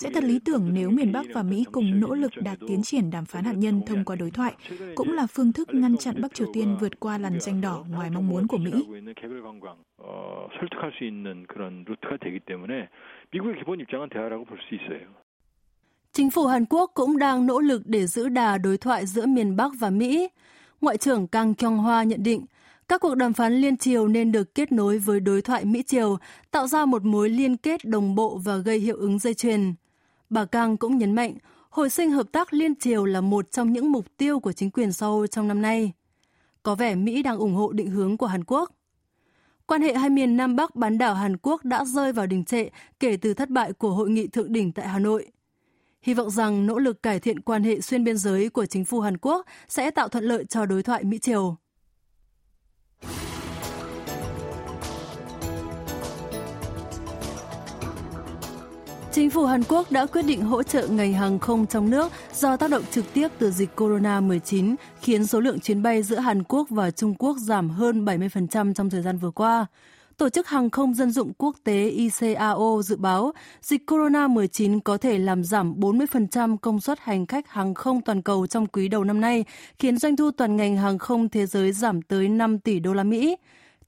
Sẽ 0.01 0.09
thật 0.09 0.23
lý 0.23 0.39
tưởng 0.39 0.69
nếu 0.73 0.89
miền 0.89 1.11
Bắc 1.11 1.25
và 1.33 1.43
Mỹ 1.43 1.65
cùng 1.71 1.99
nỗ 1.99 2.13
lực 2.13 2.31
đạt 2.35 2.57
tiến 2.67 2.83
triển 2.83 3.09
đàm 3.09 3.25
phán 3.25 3.43
hạt 3.43 3.53
nhân 3.53 3.81
thông 3.85 4.05
qua 4.05 4.15
đối 4.15 4.31
thoại, 4.31 4.53
cũng 4.95 5.13
là 5.13 5.27
phương 5.27 5.53
thức 5.53 5.73
ngăn 5.73 5.97
chặn 5.97 6.21
Bắc 6.21 6.33
Triều 6.33 6.47
Tiên 6.53 6.77
vượt 6.81 6.99
qua 6.99 7.17
làn 7.17 7.39
danh 7.39 7.61
đỏ 7.61 7.85
ngoài 7.89 8.09
mong 8.09 8.27
muốn 8.27 8.47
của 8.47 8.57
Mỹ. 8.57 8.71
Chính 16.11 16.29
phủ 16.29 16.45
Hàn 16.45 16.65
Quốc 16.65 16.91
cũng 16.93 17.17
đang 17.17 17.45
nỗ 17.45 17.59
lực 17.59 17.81
để 17.85 18.07
giữ 18.07 18.29
đà 18.29 18.57
đối 18.57 18.77
thoại 18.77 19.05
giữa 19.05 19.25
miền 19.25 19.55
Bắc 19.55 19.71
và 19.79 19.89
Mỹ. 19.89 20.29
Ngoại 20.81 20.97
trưởng 20.97 21.27
Kang 21.27 21.53
Kyung-hwa 21.53 22.03
nhận 22.03 22.23
định, 22.23 22.45
các 22.87 23.01
cuộc 23.01 23.15
đàm 23.15 23.33
phán 23.33 23.53
liên 23.53 23.77
triều 23.77 24.07
nên 24.07 24.31
được 24.31 24.55
kết 24.55 24.71
nối 24.71 24.99
với 24.99 25.19
đối 25.19 25.41
thoại 25.41 25.65
Mỹ-Triều, 25.65 26.17
tạo 26.51 26.67
ra 26.67 26.85
một 26.85 27.03
mối 27.03 27.29
liên 27.29 27.57
kết 27.57 27.85
đồng 27.85 28.15
bộ 28.15 28.37
và 28.43 28.57
gây 28.57 28.79
hiệu 28.79 28.95
ứng 28.97 29.19
dây 29.19 29.33
chuyền. 29.33 29.73
Bà 30.29 30.45
Kang 30.45 30.77
cũng 30.77 30.97
nhấn 30.97 31.15
mạnh, 31.15 31.37
hồi 31.69 31.89
sinh 31.89 32.11
hợp 32.11 32.31
tác 32.31 32.53
liên 32.53 32.75
triều 32.75 33.05
là 33.05 33.21
một 33.21 33.51
trong 33.51 33.73
những 33.73 33.91
mục 33.91 34.05
tiêu 34.17 34.39
của 34.39 34.51
chính 34.51 34.71
quyền 34.71 34.93
Seoul 34.93 35.25
trong 35.31 35.47
năm 35.47 35.61
nay. 35.61 35.93
Có 36.63 36.75
vẻ 36.75 36.95
Mỹ 36.95 37.23
đang 37.23 37.37
ủng 37.37 37.53
hộ 37.53 37.71
định 37.71 37.89
hướng 37.89 38.17
của 38.17 38.25
Hàn 38.25 38.43
Quốc. 38.43 38.71
Quan 39.65 39.81
hệ 39.81 39.93
hai 39.93 40.09
miền 40.09 40.37
Nam 40.37 40.55
Bắc 40.55 40.75
bán 40.75 40.97
đảo 40.97 41.15
Hàn 41.15 41.37
Quốc 41.37 41.65
đã 41.65 41.85
rơi 41.85 42.13
vào 42.13 42.27
đình 42.27 42.45
trệ 42.45 42.69
kể 42.99 43.17
từ 43.17 43.33
thất 43.33 43.49
bại 43.49 43.73
của 43.73 43.91
hội 43.91 44.09
nghị 44.09 44.27
thượng 44.27 44.53
đỉnh 44.53 44.71
tại 44.71 44.87
Hà 44.87 44.99
Nội. 44.99 45.31
Hy 46.01 46.13
vọng 46.13 46.29
rằng 46.29 46.65
nỗ 46.65 46.79
lực 46.79 47.03
cải 47.03 47.19
thiện 47.19 47.39
quan 47.41 47.63
hệ 47.63 47.81
xuyên 47.81 48.03
biên 48.03 48.17
giới 48.17 48.49
của 48.49 48.65
chính 48.65 48.85
phủ 48.85 48.99
Hàn 48.99 49.17
Quốc 49.17 49.45
sẽ 49.67 49.91
tạo 49.91 50.07
thuận 50.07 50.23
lợi 50.23 50.45
cho 50.45 50.65
đối 50.65 50.83
thoại 50.83 51.03
Mỹ-Triều. 51.03 51.57
Chính 59.19 59.29
phủ 59.29 59.45
Hàn 59.45 59.63
Quốc 59.63 59.91
đã 59.91 60.05
quyết 60.05 60.21
định 60.21 60.41
hỗ 60.41 60.63
trợ 60.63 60.87
ngành 60.87 61.13
hàng 61.13 61.39
không 61.39 61.67
trong 61.67 61.89
nước 61.89 62.11
do 62.33 62.57
tác 62.57 62.69
động 62.69 62.83
trực 62.91 63.13
tiếp 63.13 63.27
từ 63.39 63.51
dịch 63.51 63.69
corona-19 63.75 64.75
khiến 65.01 65.25
số 65.25 65.39
lượng 65.39 65.59
chuyến 65.59 65.83
bay 65.83 66.03
giữa 66.03 66.19
Hàn 66.19 66.43
Quốc 66.43 66.69
và 66.69 66.91
Trung 66.91 67.15
Quốc 67.19 67.37
giảm 67.37 67.69
hơn 67.69 68.05
70% 68.05 68.73
trong 68.73 68.89
thời 68.89 69.01
gian 69.01 69.17
vừa 69.17 69.31
qua. 69.31 69.65
Tổ 70.17 70.29
chức 70.29 70.47
Hàng 70.47 70.69
không 70.69 70.93
Dân 70.93 71.11
dụng 71.11 71.31
Quốc 71.37 71.55
tế 71.63 71.89
ICAO 71.89 72.81
dự 72.83 72.95
báo 72.95 73.33
dịch 73.61 73.91
corona-19 73.91 74.79
có 74.79 74.97
thể 74.97 75.17
làm 75.17 75.43
giảm 75.43 75.79
40% 75.79 76.57
công 76.57 76.81
suất 76.81 76.99
hành 76.99 77.25
khách 77.25 77.47
hàng 77.47 77.73
không 77.73 78.01
toàn 78.01 78.21
cầu 78.21 78.47
trong 78.47 78.67
quý 78.67 78.87
đầu 78.87 79.03
năm 79.03 79.21
nay, 79.21 79.45
khiến 79.79 79.97
doanh 79.97 80.15
thu 80.15 80.31
toàn 80.31 80.57
ngành 80.57 80.77
hàng 80.77 80.97
không 80.97 81.29
thế 81.29 81.45
giới 81.45 81.71
giảm 81.71 82.01
tới 82.01 82.29
5 82.29 82.59
tỷ 82.59 82.79
đô 82.79 82.93
la 82.93 83.03
Mỹ. 83.03 83.35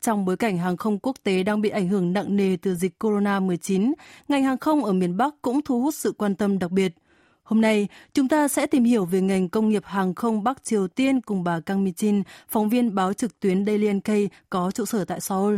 Trong 0.02 0.26
bối 0.26 0.38
cảnh 0.38 0.58
hàng 0.58 0.78
không 0.78 1.00
quốc 1.00 1.16
tế 1.24 1.44
đang 1.44 1.62
bị 1.62 1.70
ảnh 1.70 1.88
hưởng 1.88 2.14
nặng 2.14 2.36
nề 2.36 2.58
từ 2.62 2.76
dịch 2.76 3.04
corona-19, 3.04 3.94
ngành 4.28 4.44
hàng 4.44 4.58
không 4.58 4.86
ở 4.86 4.94
miền 4.94 5.18
Bắc 5.18 5.42
cũng 5.42 5.62
thu 5.66 5.82
hút 5.82 5.96
sự 5.96 6.12
quan 6.18 6.36
tâm 6.36 6.60
đặc 6.60 6.72
biệt. 6.72 6.94
Hôm 7.44 7.62
nay, 7.62 7.88
chúng 8.14 8.28
ta 8.28 8.48
sẽ 8.48 8.68
tìm 8.68 8.84
hiểu 8.84 9.06
về 9.06 9.22
ngành 9.22 9.50
công 9.50 9.70
nghiệp 9.70 9.84
hàng 9.86 10.16
không 10.16 10.44
Bắc 10.44 10.64
Triều 10.64 10.88
Tiên 10.88 11.22
cùng 11.22 11.44
bà 11.44 11.60
Kang 11.60 11.86
Mi-jin, 11.86 12.24
phóng 12.50 12.70
viên 12.70 12.96
báo 12.96 13.14
trực 13.14 13.40
tuyến 13.40 13.66
Daily 13.66 13.94
NK 13.94 14.10
có 14.50 14.72
trụ 14.72 14.86
sở 14.86 15.06
tại 15.06 15.22
Seoul. 15.22 15.58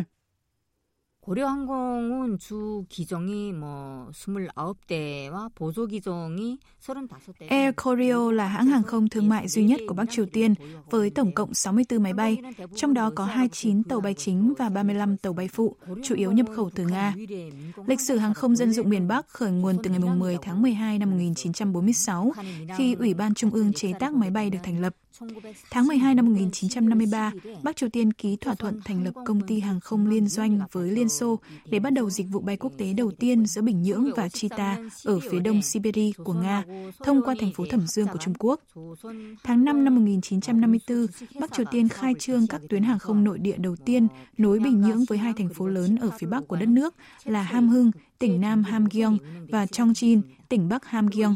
고려항공은 1.29 2.39
주 2.39 2.87
기종이 2.89 3.53
뭐 3.53 4.09
29대와 4.13 5.51
보조 5.55 5.87
기종이 5.87 6.59
35대. 6.81 7.51
Air 7.51 7.75
Koryo 7.77 8.31
là 8.31 8.47
hãng 8.47 8.67
hàng 8.67 8.83
không 8.83 9.09
thương 9.09 9.29
mại 9.29 9.49
duy 9.49 9.65
nhất 9.65 9.81
của 9.89 9.95
Bắc 9.95 10.11
Triều 10.11 10.27
Tiên 10.27 10.55
với 10.91 11.11
tổng 11.11 11.33
cộng 11.33 11.55
64 11.55 12.03
máy 12.03 12.13
bay, 12.13 12.39
trong 12.75 12.95
đó 12.95 13.11
có 13.15 13.25
29 13.25 13.83
tàu 13.83 14.01
bay 14.01 14.15
chính 14.15 14.55
và 14.59 14.69
35 14.69 15.17
tàu 15.17 15.33
bay 15.33 15.49
phụ, 15.49 15.77
chủ 16.05 16.15
yếu 16.15 16.33
nhập 16.33 16.47
khẩu 16.57 16.71
từ 16.75 16.87
Nga. 16.87 17.15
Lịch 17.87 18.01
sử 18.01 18.17
hàng 18.17 18.35
không 18.35 18.57
dân 18.57 18.73
dụng 18.73 18.89
miền 18.89 19.09
Bắc 19.09 19.29
khởi 19.29 19.51
nguồn 19.51 19.77
từ 19.83 19.91
ngày 19.91 19.99
10 19.99 20.39
tháng 20.43 20.63
12 20.63 20.99
năm 20.99 21.11
1946 21.11 22.33
khi 22.77 22.95
Ủy 22.95 23.15
ban 23.15 23.35
Trung 23.35 23.51
ương 23.51 23.73
chế 23.73 23.93
tác 24.01 24.15
máy 24.15 24.31
bay 24.31 24.51
được 24.51 24.59
thành 24.63 24.81
lập. 24.81 24.95
Tháng 25.72 25.88
12 25.88 26.16
năm 26.16 26.26
1953, 26.26 27.32
Bắc 27.64 27.76
Triều 27.76 27.90
Tiên 27.90 28.14
ký 28.14 28.36
thỏa 28.36 28.56
thuận 28.56 28.82
thành 28.86 29.04
lập 29.04 29.12
công 29.26 29.42
ty 29.42 29.60
hàng 29.60 29.80
không 29.80 30.08
liên 30.08 30.28
doanh 30.28 30.60
với 30.72 30.92
Liên 30.92 31.10
Xô 31.10 31.40
để 31.66 31.80
bắt 31.80 31.90
đầu 31.90 32.10
dịch 32.10 32.28
vụ 32.32 32.40
bay 32.40 32.58
quốc 32.58 32.72
tế 32.78 32.94
đầu 32.94 33.12
tiên 33.12 33.46
giữa 33.46 33.62
Bình 33.62 33.82
Nhưỡng 33.82 34.10
và 34.16 34.30
Chita 34.30 34.78
ở 35.04 35.20
phía 35.20 35.40
đông 35.40 35.62
Siberia 35.62 36.12
của 36.24 36.34
Nga, 36.34 36.64
thông 37.04 37.22
qua 37.24 37.36
thành 37.40 37.52
phố 37.54 37.66
Thẩm 37.70 37.88
Dương 37.88 38.08
của 38.08 38.20
Trung 38.20 38.34
Quốc. 38.40 38.60
Tháng 39.44 39.66
5 39.66 39.84
năm 39.84 39.96
1954, 39.96 41.08
Bắc 41.40 41.54
Triều 41.54 41.66
Tiên 41.72 41.90
khai 41.90 42.14
trương 42.20 42.48
các 42.48 42.62
tuyến 42.70 42.84
hàng 42.84 43.00
không 43.00 43.24
nội 43.24 43.40
địa 43.40 43.58
đầu 43.58 43.76
tiên 43.76 44.08
nối 44.38 44.60
Bình 44.60 44.82
Nhưỡng 44.82 45.06
với 45.10 45.18
hai 45.18 45.34
thành 45.38 45.50
phố 45.50 45.68
lớn 45.68 45.96
ở 45.96 46.10
phía 46.20 46.28
bắc 46.28 46.48
của 46.48 46.56
đất 46.56 46.70
nước 46.70 46.96
là 47.24 47.42
Ham 47.42 47.70
Hưng, 47.70 47.92
tỉnh 48.20 48.42
Nam 48.42 48.64
Hamgyong 48.64 49.18
và 49.50 49.66
Chongjin, 49.66 50.22
tỉnh 50.53 50.69
Bắc 50.69 50.85
Hamgyong. 50.85 51.35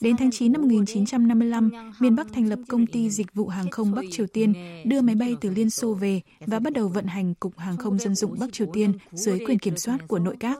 Đến 0.00 0.16
tháng 0.16 0.30
9 0.30 0.52
năm 0.52 0.62
1955, 0.62 1.70
miền 2.00 2.16
Bắc 2.16 2.32
thành 2.32 2.48
lập 2.48 2.58
công 2.68 2.86
ty 2.86 3.10
dịch 3.10 3.34
vụ 3.34 3.48
hàng 3.48 3.70
không 3.70 3.94
Bắc 3.94 4.04
Triều 4.10 4.26
Tiên, 4.26 4.54
đưa 4.84 5.00
máy 5.00 5.14
bay 5.14 5.36
từ 5.40 5.50
Liên 5.50 5.70
Xô 5.70 5.94
về 5.94 6.20
và 6.46 6.58
bắt 6.58 6.72
đầu 6.72 6.88
vận 6.88 7.06
hành 7.06 7.34
Cục 7.34 7.58
Hàng 7.58 7.76
không 7.76 7.98
Dân 7.98 8.14
dụng 8.14 8.36
Bắc 8.40 8.52
Triều 8.52 8.66
Tiên 8.72 8.92
dưới 9.12 9.38
quyền 9.46 9.58
kiểm 9.58 9.76
soát 9.76 9.98
của 10.08 10.18
nội 10.18 10.36
các. 10.40 10.58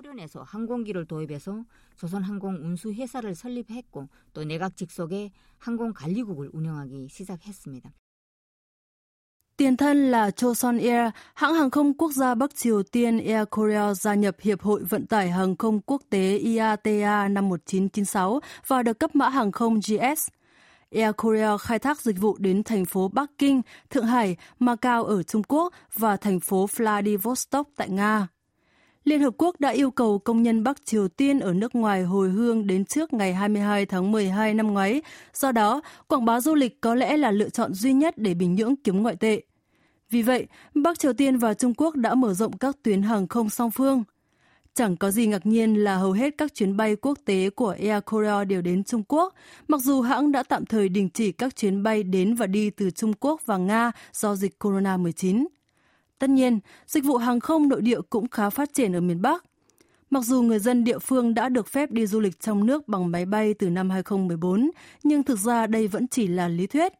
조선항공 2.00 2.54
운수회사를 2.64 3.34
설립했고 3.34 4.08
또 4.32 4.44
내각 4.44 4.74
직속의 4.74 5.32
항공관리국을 5.58 6.48
운영하기 6.54 7.08
시작했습니다. 7.10 7.92
Tiền 9.57 9.77
thân 9.77 10.11
là 10.11 10.31
Choson 10.31 10.77
Air, 10.77 11.11
hãng 11.33 11.53
hàng 11.53 11.69
không 11.69 11.93
quốc 11.93 12.11
gia 12.11 12.35
Bắc 12.35 12.55
Triều 12.55 12.83
Tiên 12.83 13.25
Air 13.25 13.47
Korea 13.51 13.93
gia 13.93 14.13
nhập 14.13 14.35
Hiệp 14.41 14.61
hội 14.61 14.83
Vận 14.83 15.05
tải 15.05 15.29
Hàng 15.29 15.55
không 15.55 15.81
Quốc 15.81 16.01
tế 16.09 16.37
IATA 16.37 17.27
năm 17.27 17.49
1996 17.49 18.39
và 18.67 18.83
được 18.83 18.99
cấp 18.99 19.15
mã 19.15 19.29
hàng 19.29 19.51
không 19.51 19.79
GS. 19.79 20.27
Air 20.91 21.15
Korea 21.17 21.57
khai 21.57 21.79
thác 21.79 22.01
dịch 22.01 22.19
vụ 22.19 22.37
đến 22.39 22.63
thành 22.63 22.85
phố 22.85 23.07
Bắc 23.07 23.31
Kinh, 23.37 23.61
Thượng 23.89 24.05
Hải, 24.05 24.35
Macau 24.59 25.03
ở 25.03 25.23
Trung 25.23 25.43
Quốc 25.47 25.73
và 25.93 26.17
thành 26.17 26.39
phố 26.39 26.67
Vladivostok 26.75 27.67
tại 27.75 27.89
Nga. 27.89 28.27
Liên 29.05 29.21
Hợp 29.21 29.33
Quốc 29.37 29.59
đã 29.59 29.69
yêu 29.69 29.91
cầu 29.91 30.19
công 30.19 30.43
nhân 30.43 30.63
Bắc 30.63 30.85
Triều 30.85 31.07
Tiên 31.07 31.39
ở 31.39 31.53
nước 31.53 31.75
ngoài 31.75 32.03
hồi 32.03 32.29
hương 32.29 32.67
đến 32.67 32.85
trước 32.85 33.13
ngày 33.13 33.33
22 33.33 33.85
tháng 33.85 34.11
12 34.11 34.53
năm 34.53 34.73
ngoái. 34.73 35.01
Do 35.33 35.51
đó, 35.51 35.81
quảng 36.07 36.25
bá 36.25 36.39
du 36.39 36.55
lịch 36.55 36.81
có 36.81 36.95
lẽ 36.95 37.17
là 37.17 37.31
lựa 37.31 37.49
chọn 37.49 37.73
duy 37.73 37.93
nhất 37.93 38.17
để 38.17 38.33
Bình 38.33 38.55
Nhưỡng 38.55 38.75
kiếm 38.75 39.03
ngoại 39.03 39.15
tệ. 39.15 39.41
Vì 40.09 40.21
vậy, 40.21 40.47
Bắc 40.73 40.99
Triều 40.99 41.13
Tiên 41.13 41.37
và 41.37 41.53
Trung 41.53 41.73
Quốc 41.77 41.95
đã 41.95 42.15
mở 42.15 42.33
rộng 42.33 42.57
các 42.57 42.75
tuyến 42.83 43.01
hàng 43.01 43.27
không 43.27 43.49
song 43.49 43.71
phương. 43.71 44.03
Chẳng 44.73 44.97
có 44.97 45.11
gì 45.11 45.27
ngạc 45.27 45.45
nhiên 45.45 45.83
là 45.83 45.97
hầu 45.97 46.11
hết 46.11 46.37
các 46.37 46.53
chuyến 46.53 46.77
bay 46.77 46.95
quốc 46.95 47.19
tế 47.25 47.49
của 47.49 47.75
Air 47.79 48.03
Korea 48.05 48.43
đều 48.43 48.61
đến 48.61 48.83
Trung 48.83 49.03
Quốc, 49.07 49.33
mặc 49.67 49.81
dù 49.81 50.01
hãng 50.01 50.31
đã 50.31 50.43
tạm 50.43 50.65
thời 50.65 50.89
đình 50.89 51.09
chỉ 51.09 51.31
các 51.31 51.55
chuyến 51.55 51.83
bay 51.83 52.03
đến 52.03 52.35
và 52.35 52.47
đi 52.47 52.69
từ 52.69 52.89
Trung 52.89 53.13
Quốc 53.19 53.41
và 53.45 53.57
Nga 53.57 53.91
do 54.13 54.35
dịch 54.35 54.55
corona-19. 54.59 55.45
Tất 56.19 56.29
nhiên, 56.29 56.59
dịch 56.85 57.03
vụ 57.03 57.17
hàng 57.17 57.39
không 57.39 57.69
nội 57.69 57.81
địa 57.81 58.01
cũng 58.09 58.29
khá 58.29 58.49
phát 58.49 58.73
triển 58.73 58.95
ở 58.95 59.01
miền 59.01 59.21
Bắc. 59.21 59.43
Mặc 60.09 60.23
dù 60.23 60.41
người 60.41 60.59
dân 60.59 60.83
địa 60.83 60.99
phương 60.99 61.33
đã 61.33 61.49
được 61.49 61.67
phép 61.67 61.91
đi 61.91 62.07
du 62.07 62.19
lịch 62.19 62.39
trong 62.39 62.65
nước 62.65 62.87
bằng 62.87 63.11
máy 63.11 63.25
bay 63.25 63.53
từ 63.53 63.69
năm 63.69 63.89
2014, 63.89 64.71
nhưng 65.03 65.23
thực 65.23 65.39
ra 65.39 65.67
đây 65.67 65.87
vẫn 65.87 66.07
chỉ 66.07 66.27
là 66.27 66.47
lý 66.47 66.67
thuyết. 66.67 66.93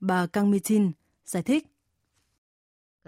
Bà 0.00 0.26
Kang 0.26 0.52
Mi-jin 0.52 0.90
giải 1.24 1.42
thích. 1.42 1.71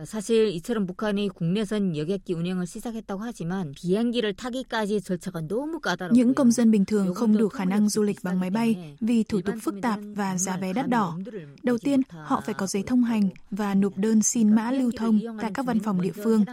사실 0.05 0.47
이처럼 0.55 0.85
북한이 0.85 1.29
국내선 1.29 1.97
여객기 1.97 2.33
운행을 2.33 2.65
시작했다고 2.65 3.21
하지만 3.21 3.73
비행기를 3.75 4.33
타기까지 4.33 5.01
절차가 5.01 5.41
너무 5.41 5.79
까다롭고 5.81 6.13
Những 6.15 6.33
công 6.33 6.51
dân 6.51 6.71
bình 6.71 6.85
thường 6.85 7.13
không 7.13 7.37
đủ 7.37 7.49
khả 7.49 7.65
năng 7.65 7.89
du 7.89 8.03
lịch 8.03 8.23
bằng 8.23 8.39
máy 8.39 8.49
bay 8.49 8.95
vì 9.01 9.23
thủ 9.23 9.41
tục 9.41 9.55
phức 9.61 9.75
tạp 9.81 9.99
và 10.15 10.37
giá 10.37 10.57
vé 10.57 10.73
đắt 10.73 10.89
đỏ. 10.89 11.17
Đầu 11.63 11.77
tiên, 11.77 12.01
họ 12.09 12.41
phải 12.45 12.53
có 12.53 12.67
giấy 12.67 12.83
thông 12.83 13.03
hành 13.03 13.29
và 13.51 13.75
nộp 13.75 13.97
đơn 13.97 14.23
xin 14.23 14.55
mã 14.55 14.71
lưu 14.71 14.91
thông 14.97 15.19
tại 15.41 15.51
các 15.53 15.65
văn 15.65 15.79
phòng 15.79 16.01
địa 16.01 16.13
phương. 16.23 16.45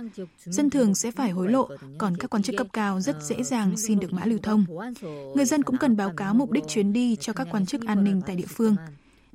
Dân 0.44 0.70
thường 0.70 0.94
sẽ 0.94 1.10
phải 1.10 1.30
hối 1.30 1.50
lộ, 1.50 1.68
còn 1.98 2.16
các 2.16 2.30
quan 2.30 2.42
chức 2.42 2.56
cấp 2.58 2.66
cao 2.72 3.00
rất 3.00 3.16
dễ 3.22 3.42
dàng 3.42 3.76
xin 3.76 3.98
được 3.98 4.12
mã 4.12 4.24
lưu 4.24 4.38
thông. 4.42 4.64
Người 5.34 5.44
dân 5.44 5.62
cũng 5.62 5.76
cần 5.76 5.96
báo 5.96 6.12
cáo 6.16 6.34
mục 6.34 6.50
đích 6.50 6.64
chuyến 6.68 6.92
đi 6.92 7.16
cho 7.16 7.32
các 7.32 7.48
quan 7.50 7.66
chức 7.66 7.86
an 7.86 8.04
ninh 8.04 8.20
tại 8.26 8.36
địa 8.36 8.46
phương. 8.48 8.76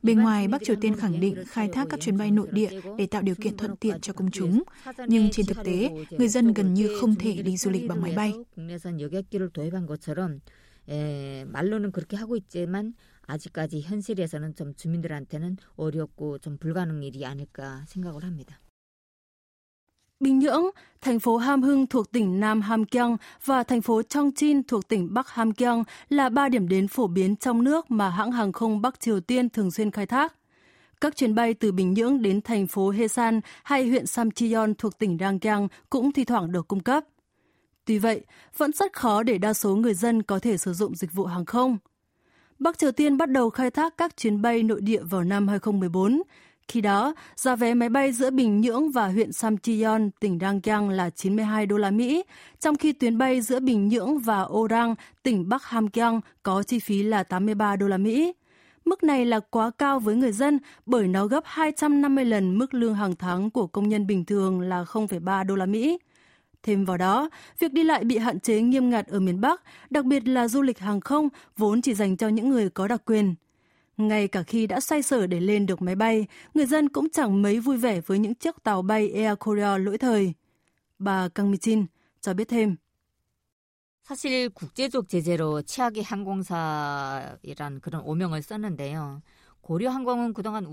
Bên 0.03 0.19
ngoài, 0.19 0.47
Bắc 0.47 0.61
Triều 0.63 0.75
Tiên 0.81 0.95
khẳng 0.95 1.19
định 1.19 1.35
khai 1.47 1.69
thác 1.73 1.87
các 1.89 1.99
chuyến 1.99 2.17
bay 2.17 2.31
nội 2.31 2.47
địa 2.51 2.69
để 2.97 3.07
tạo 3.07 3.21
điều 3.21 3.35
kiện 3.35 3.57
thuận 3.57 3.75
tiện 3.75 4.01
cho 4.01 4.13
công 4.13 4.31
chúng. 4.31 4.63
Nhưng 5.07 5.29
trên 5.31 5.45
thực 5.45 5.57
tế, 5.63 5.89
người 6.11 6.27
dân 6.27 6.53
gần 6.53 6.73
như 6.73 6.97
không 7.01 7.15
thể 7.15 7.41
đi 7.41 7.57
du 7.57 7.71
lịch 7.71 7.87
bằng 7.87 8.01
máy 8.01 8.13
bay. 8.15 8.33
말로는 10.87 11.91
그렇게 11.91 12.17
하고 12.17 12.35
있지만 12.35 12.93
아직까지 13.27 13.81
현실에서는 13.81 14.55
좀 14.55 14.73
주민들한테는 14.75 15.57
어렵고 15.75 16.39
좀 16.39 16.57
불가능 16.57 17.03
일이 17.03 17.25
아닐까 17.25 17.85
생각을 17.87 18.23
합니다. 18.23 18.59
Bình 20.20 20.38
Nhưỡng, 20.38 20.64
thành 21.00 21.20
phố 21.20 21.36
Ham 21.36 21.62
Hưng 21.62 21.86
thuộc 21.86 22.12
tỉnh 22.12 22.40
Nam 22.40 22.60
Ham 22.60 22.84
Kyong 22.84 23.16
và 23.44 23.62
thành 23.62 23.82
phố 23.82 24.00
Chongqing 24.00 24.62
thuộc 24.68 24.88
tỉnh 24.88 25.14
Bắc 25.14 25.28
Ham 25.28 25.52
Kyong 25.52 25.84
là 26.08 26.28
ba 26.28 26.48
điểm 26.48 26.68
đến 26.68 26.88
phổ 26.88 27.06
biến 27.06 27.36
trong 27.36 27.64
nước 27.64 27.90
mà 27.90 28.10
hãng 28.10 28.32
hàng 28.32 28.52
không 28.52 28.80
Bắc 28.82 29.00
Triều 29.00 29.20
Tiên 29.20 29.48
thường 29.48 29.70
xuyên 29.70 29.90
khai 29.90 30.06
thác. 30.06 30.34
Các 31.00 31.16
chuyến 31.16 31.34
bay 31.34 31.54
từ 31.54 31.72
Bình 31.72 31.94
Nhưỡng 31.94 32.22
đến 32.22 32.40
thành 32.40 32.66
phố 32.66 32.90
Hesan 32.90 33.40
hay 33.64 33.88
huyện 33.88 34.06
Samcheon 34.06 34.74
thuộc 34.78 34.98
tỉnh 34.98 35.18
Rangkyang 35.20 35.68
cũng 35.90 36.12
thi 36.12 36.24
thoảng 36.24 36.52
được 36.52 36.68
cung 36.68 36.80
cấp. 36.80 37.04
Tuy 37.84 37.98
vậy, 37.98 38.24
vẫn 38.56 38.72
rất 38.72 38.92
khó 38.92 39.22
để 39.22 39.38
đa 39.38 39.52
số 39.52 39.76
người 39.76 39.94
dân 39.94 40.22
có 40.22 40.38
thể 40.38 40.56
sử 40.56 40.72
dụng 40.72 40.94
dịch 40.94 41.12
vụ 41.12 41.24
hàng 41.24 41.44
không. 41.44 41.78
Bắc 42.58 42.78
Triều 42.78 42.92
Tiên 42.92 43.16
bắt 43.16 43.30
đầu 43.30 43.50
khai 43.50 43.70
thác 43.70 43.96
các 43.96 44.16
chuyến 44.16 44.42
bay 44.42 44.62
nội 44.62 44.80
địa 44.80 45.02
vào 45.02 45.24
năm 45.24 45.48
2014, 45.48 46.22
khi 46.68 46.80
đó, 46.80 47.14
giá 47.36 47.56
vé 47.56 47.74
máy 47.74 47.88
bay 47.88 48.12
giữa 48.12 48.30
Bình 48.30 48.60
Nhưỡng 48.60 48.90
và 48.90 49.08
huyện 49.08 49.32
Samcheon, 49.32 50.10
tỉnh 50.20 50.38
Rangkyang 50.40 50.88
là 50.88 51.10
92 51.10 51.66
đô 51.66 51.76
la 51.76 51.90
Mỹ, 51.90 52.22
trong 52.60 52.76
khi 52.76 52.92
tuyến 52.92 53.18
bay 53.18 53.40
giữa 53.40 53.60
Bình 53.60 53.88
Nhưỡng 53.88 54.18
và 54.18 54.42
Orang, 54.42 54.94
tỉnh 55.22 55.48
Bắc 55.48 55.64
Hamgyong 55.64 56.20
có 56.42 56.62
chi 56.62 56.78
phí 56.78 57.02
là 57.02 57.22
83 57.22 57.76
đô 57.76 57.88
la 57.88 57.96
Mỹ. 57.96 58.32
Mức 58.84 59.02
này 59.02 59.24
là 59.24 59.40
quá 59.40 59.70
cao 59.78 60.00
với 60.00 60.16
người 60.16 60.32
dân 60.32 60.58
bởi 60.86 61.08
nó 61.08 61.26
gấp 61.26 61.40
250 61.44 62.24
lần 62.24 62.58
mức 62.58 62.74
lương 62.74 62.94
hàng 62.94 63.16
tháng 63.16 63.50
của 63.50 63.66
công 63.66 63.88
nhân 63.88 64.06
bình 64.06 64.24
thường 64.24 64.60
là 64.60 64.84
0,3 64.84 65.46
đô 65.46 65.56
la 65.56 65.66
Mỹ. 65.66 65.98
Thêm 66.62 66.84
vào 66.84 66.96
đó, 66.96 67.30
việc 67.58 67.72
đi 67.72 67.84
lại 67.84 68.04
bị 68.04 68.18
hạn 68.18 68.40
chế 68.40 68.60
nghiêm 68.60 68.90
ngặt 68.90 69.06
ở 69.06 69.20
miền 69.20 69.40
Bắc, 69.40 69.62
đặc 69.90 70.04
biệt 70.04 70.28
là 70.28 70.48
du 70.48 70.62
lịch 70.62 70.78
hàng 70.78 71.00
không 71.00 71.28
vốn 71.56 71.82
chỉ 71.82 71.94
dành 71.94 72.16
cho 72.16 72.28
những 72.28 72.48
người 72.48 72.70
có 72.70 72.88
đặc 72.88 73.02
quyền. 73.04 73.34
Ngay 73.97 74.27
cả 74.27 74.43
khi 74.43 74.67
đã 74.67 74.79
xoay 74.79 75.01
sở 75.01 75.27
để 75.27 75.39
lên 75.39 75.65
được 75.65 75.81
máy 75.81 75.95
bay, 75.95 76.27
người 76.53 76.65
dân 76.65 76.89
cũng 76.89 77.09
chẳng 77.09 77.41
mấy 77.41 77.59
vui 77.59 77.77
vẻ 77.77 78.01
với 78.01 78.19
những 78.19 78.35
chiếc 78.35 78.63
tàu 78.63 78.81
bay 78.81 79.11
Air 79.11 79.37
Korea 79.39 79.77
lỗi 79.77 79.97
thời. 79.97 80.33
Bà 80.99 81.29
Kang 81.29 81.51
Mi-jin 81.51 81.85
cho 82.21 82.33
biết 82.33 82.47
thêm. 82.47 82.75
사실 84.03 84.49
국제적 84.49 85.07
제재로 85.07 85.61
치아기 85.61 86.01
항공사이란 86.01 87.79
그런 87.81 88.01
오명을 88.01 88.41
썼는데요. 88.41 89.21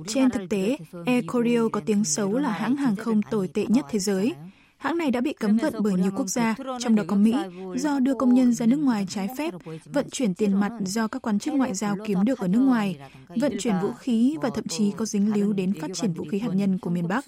Trên 0.07 0.31
thực 0.31 0.49
tế, 0.49 0.79
Air 1.07 1.25
Koryo 1.27 1.69
có 1.73 1.81
tiếng 1.87 2.05
xấu 2.05 2.39
là 2.39 2.51
hãng 2.51 2.77
hàng 2.77 2.97
không 2.97 3.23
tồi 3.23 3.49
tệ 3.49 3.67
nhất 3.69 3.87
thế 3.91 3.99
giới. 3.99 4.35
Hãng 4.83 4.99
này 4.99 5.11
đã 5.11 5.21
bị 5.21 5.33
cấm 5.33 5.57
vận 5.57 5.75
bởi 5.83 5.93
nhiều 5.93 6.11
quốc 6.17 6.27
gia, 6.27 6.55
trong 6.81 6.95
đó 6.95 7.03
có 7.07 7.17
Mỹ, 7.17 7.35
do 7.77 7.99
đưa 7.99 8.15
công 8.15 8.35
nhân 8.35 8.53
ra 8.53 8.67
nước 8.67 8.77
ngoài 8.77 9.07
trái 9.09 9.29
phép, 9.39 9.55
vận 9.85 10.11
chuyển 10.11 10.35
tiền 10.35 10.61
mặt 10.61 10.73
do 10.85 11.09
các 11.09 11.23
quan 11.23 11.39
chức 11.39 11.55
ngoại 11.55 11.75
giao 11.75 11.97
kiếm 12.07 12.25
được 12.25 12.39
ở 12.39 12.49
nước 12.49 12.61
ngoài, 12.61 12.97
vận 13.29 13.53
chuyển 13.59 13.75
vũ 13.83 13.93
khí 13.93 14.37
và 14.43 14.51
thậm 14.55 14.65
chí 14.69 14.93
có 14.97 15.05
dính 15.05 15.33
líu 15.33 15.53
đến 15.53 15.73
phát 15.81 15.91
triển 15.95 16.13
vũ 16.13 16.25
khí 16.31 16.39
hạt 16.39 16.49
nhân 16.55 16.79
của 16.79 16.91
miền 16.91 17.09
Bắc. 17.09 17.25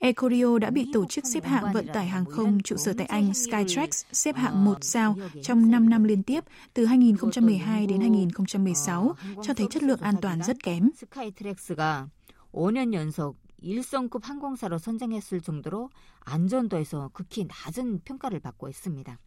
Air 0.00 0.14
Koryo 0.16 0.58
đã 0.58 0.70
bị 0.70 0.86
tổ 0.92 1.04
chức 1.04 1.24
xếp 1.26 1.44
hạng 1.44 1.72
vận 1.72 1.86
tải 1.86 2.06
hàng 2.06 2.24
không 2.24 2.62
trụ 2.62 2.76
sở 2.76 2.92
tại 2.98 3.06
Anh 3.06 3.34
Skytrax 3.34 4.04
xếp 4.12 4.36
hạng 4.36 4.64
một 4.64 4.78
sao 4.80 5.16
trong 5.42 5.70
5 5.70 5.90
năm 5.90 6.04
liên 6.04 6.22
tiếp 6.22 6.44
từ 6.74 6.86
2012 6.86 7.86
đến 7.86 8.00
2016, 8.00 9.14
cho 9.42 9.54
thấy 9.54 9.66
chất 9.70 9.82
lượng 9.82 10.00
an 10.00 10.14
toàn 10.22 10.40
rất 10.42 10.62
kém. 10.64 10.90
5년 12.52 12.92
연속 12.92 13.36
1성급 13.62 14.24
항공사로 14.24 14.78
선정했을 14.78 15.40
정도로 15.40 15.90
안전도에서 16.20 17.10
극히 17.12 17.46
낮은 17.46 18.00
평가를 18.04 18.40
받고 18.40 18.68
있습니다. 18.68 19.18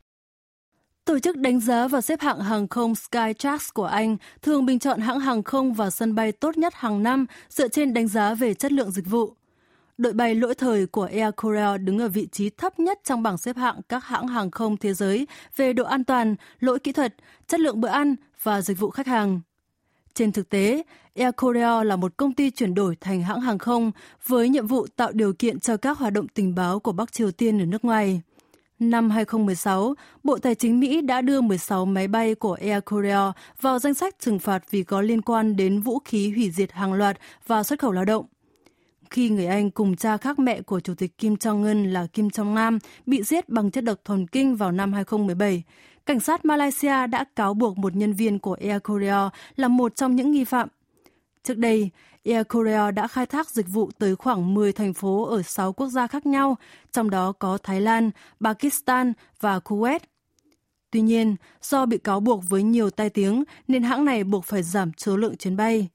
Tổ 1.05 1.19
chức 1.19 1.37
đánh 1.37 1.59
giá 1.59 1.87
và 1.87 2.01
xếp 2.01 2.21
hạng 2.21 2.39
hàng 2.39 2.67
không 2.67 2.95
Skytrax 2.95 3.69
của 3.73 3.85
Anh 3.85 4.17
thường 4.41 4.65
bình 4.65 4.79
chọn 4.79 4.99
hãng 4.99 5.19
hàng 5.19 5.43
không 5.43 5.73
và 5.73 5.89
sân 5.89 6.15
bay 6.15 6.31
tốt 6.31 6.57
nhất 6.57 6.73
hàng 6.75 7.03
năm 7.03 7.25
dựa 7.49 7.67
trên 7.67 7.93
đánh 7.93 8.07
giá 8.07 8.33
về 8.33 8.53
chất 8.53 8.71
lượng 8.71 8.91
dịch 8.91 9.05
vụ. 9.05 9.33
Đội 9.97 10.13
bay 10.13 10.35
lỗi 10.35 10.55
thời 10.55 10.87
của 10.87 11.03
Air 11.03 11.33
Korea 11.37 11.77
đứng 11.77 11.99
ở 11.99 12.07
vị 12.07 12.27
trí 12.31 12.49
thấp 12.49 12.79
nhất 12.79 12.99
trong 13.03 13.23
bảng 13.23 13.37
xếp 13.37 13.57
hạng 13.57 13.81
các 13.89 14.05
hãng 14.05 14.27
hàng 14.27 14.51
không 14.51 14.77
thế 14.77 14.93
giới 14.93 15.27
về 15.55 15.73
độ 15.73 15.83
an 15.83 16.03
toàn, 16.03 16.35
lỗi 16.59 16.79
kỹ 16.79 16.91
thuật, 16.91 17.15
chất 17.47 17.59
lượng 17.59 17.81
bữa 17.81 17.87
ăn 17.87 18.15
và 18.43 18.61
dịch 18.61 18.79
vụ 18.79 18.89
khách 18.89 19.07
hàng. 19.07 19.41
Trên 20.14 20.32
thực 20.32 20.48
tế, 20.48 20.82
Air 21.16 21.34
Korea 21.36 21.82
là 21.84 21.96
một 21.96 22.16
công 22.16 22.32
ty 22.32 22.50
chuyển 22.50 22.74
đổi 22.74 22.96
thành 23.00 23.22
hãng 23.22 23.40
hàng 23.40 23.58
không 23.58 23.92
với 24.26 24.48
nhiệm 24.48 24.66
vụ 24.66 24.86
tạo 24.96 25.12
điều 25.12 25.32
kiện 25.32 25.60
cho 25.60 25.76
các 25.76 25.98
hoạt 25.98 26.12
động 26.12 26.28
tình 26.28 26.54
báo 26.54 26.80
của 26.80 26.92
Bắc 26.92 27.12
Triều 27.12 27.30
Tiên 27.30 27.62
ở 27.62 27.64
nước 27.64 27.84
ngoài. 27.84 28.20
Năm 28.78 29.10
2016, 29.10 29.94
Bộ 30.22 30.38
Tài 30.38 30.54
chính 30.54 30.80
Mỹ 30.80 31.00
đã 31.00 31.20
đưa 31.20 31.40
16 31.40 31.84
máy 31.84 32.08
bay 32.08 32.34
của 32.34 32.56
Air 32.60 32.84
Korea 32.84 33.32
vào 33.60 33.78
danh 33.78 33.94
sách 33.94 34.14
trừng 34.20 34.38
phạt 34.38 34.70
vì 34.70 34.82
có 34.82 35.00
liên 35.00 35.22
quan 35.22 35.56
đến 35.56 35.80
vũ 35.80 35.98
khí 36.04 36.30
hủy 36.30 36.50
diệt 36.50 36.72
hàng 36.72 36.92
loạt 36.92 37.18
và 37.46 37.62
xuất 37.62 37.78
khẩu 37.78 37.92
lao 37.92 38.04
động. 38.04 38.24
Khi 39.12 39.28
người 39.28 39.46
Anh 39.46 39.70
cùng 39.70 39.96
cha 39.96 40.16
khác 40.16 40.38
mẹ 40.38 40.62
của 40.62 40.80
Chủ 40.80 40.94
tịch 40.94 41.18
Kim 41.18 41.34
Jong-un 41.34 41.92
là 41.92 42.06
Kim 42.06 42.28
Jong-nam 42.28 42.78
bị 43.06 43.22
giết 43.22 43.48
bằng 43.48 43.70
chất 43.70 43.84
độc 43.84 43.98
thần 44.04 44.26
kinh 44.26 44.56
vào 44.56 44.72
năm 44.72 44.92
2017, 44.92 45.62
cảnh 46.06 46.20
sát 46.20 46.44
Malaysia 46.44 47.06
đã 47.06 47.24
cáo 47.36 47.54
buộc 47.54 47.78
một 47.78 47.96
nhân 47.96 48.12
viên 48.12 48.38
của 48.38 48.56
Air 48.60 48.82
Korea 48.82 49.30
là 49.56 49.68
một 49.68 49.96
trong 49.96 50.16
những 50.16 50.30
nghi 50.30 50.44
phạm. 50.44 50.68
Trước 51.42 51.58
đây, 51.58 51.90
Air 52.24 52.46
Korea 52.48 52.90
đã 52.90 53.08
khai 53.08 53.26
thác 53.26 53.50
dịch 53.50 53.68
vụ 53.68 53.90
tới 53.98 54.16
khoảng 54.16 54.54
10 54.54 54.72
thành 54.72 54.94
phố 54.94 55.24
ở 55.24 55.42
6 55.42 55.72
quốc 55.72 55.88
gia 55.88 56.06
khác 56.06 56.26
nhau, 56.26 56.56
trong 56.92 57.10
đó 57.10 57.32
có 57.32 57.58
Thái 57.62 57.80
Lan, 57.80 58.10
Pakistan 58.40 59.12
và 59.40 59.58
Kuwait. 59.58 60.00
Tuy 60.90 61.00
nhiên, 61.00 61.36
do 61.62 61.86
bị 61.86 61.98
cáo 61.98 62.20
buộc 62.20 62.42
với 62.48 62.62
nhiều 62.62 62.90
tai 62.90 63.10
tiếng 63.10 63.44
nên 63.68 63.82
hãng 63.82 64.04
này 64.04 64.24
buộc 64.24 64.44
phải 64.44 64.62
giảm 64.62 64.90
số 64.96 65.16
lượng 65.16 65.36
chuyến 65.36 65.56
bay. 65.56 65.88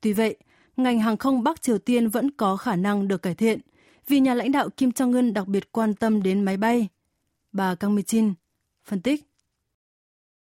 Tuy 0.00 0.12
vậy, 0.12 0.36
ngành 0.77 0.99
hàng 0.99 1.17
không 1.17 1.43
Bắc 1.43 1.61
Triều 1.61 1.77
Tiên 1.77 2.09
vẫn 2.09 2.31
có 2.31 2.57
khả 2.57 2.75
năng 2.75 3.07
được 3.07 3.21
cải 3.21 3.35
thiện 3.35 3.59
vì 4.07 4.19
nhà 4.19 4.33
lãnh 4.33 4.51
đạo 4.51 4.69
Kim 4.69 4.89
Jong-un 4.89 5.33
đặc 5.33 5.47
biệt 5.47 5.71
quan 5.71 5.93
tâm 5.93 6.23
đến 6.23 6.45
máy 6.45 6.57
bay. 6.57 6.87
Bà 7.51 7.75
Kang 7.75 7.95
Mi-chin 7.95 8.33
phân 8.85 9.01
tích. 9.01 9.33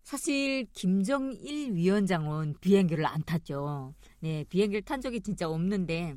사실 0.08 0.66
김정일 0.74 1.74
위원장은 1.74 2.56
비행기를 2.62 3.06
안 3.06 3.22
탔죠. 3.24 3.94
네, 4.22 4.46
비행기를 4.46 4.84
탄 4.84 5.02
적이 5.02 5.20
진짜 5.20 5.50
없는데 5.50 6.16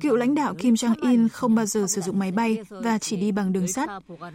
Cựu 0.00 0.16
lãnh 0.16 0.34
đạo 0.34 0.54
Kim 0.54 0.74
Jong-il 0.74 1.28
không 1.28 1.54
bao 1.54 1.66
giờ 1.66 1.86
sử 1.88 2.00
dụng 2.00 2.18
máy 2.18 2.32
bay 2.32 2.58
và 2.68 2.98
chỉ 2.98 3.16
đi 3.16 3.32
bằng 3.32 3.52
đường 3.52 3.68
sắt. 3.68 3.88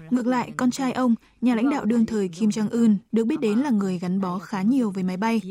Ngược 0.09 0.27
lại, 0.27 0.51
con 0.57 0.71
trai 0.71 0.91
ông, 0.91 1.15
nhà 1.41 1.55
lãnh 1.55 1.69
đạo 1.69 1.85
đương 1.85 2.05
thời 2.05 2.27
Kim 2.27 2.49
Jong-un, 2.49 2.95
được 3.11 3.25
biết 3.25 3.39
đến 3.39 3.59
là 3.59 3.69
người 3.69 3.99
gắn 3.99 4.21
bó 4.21 4.39
khá 4.39 4.61
nhiều 4.61 4.91
với 4.91 5.03
máy 5.03 5.17
bay. 5.17 5.41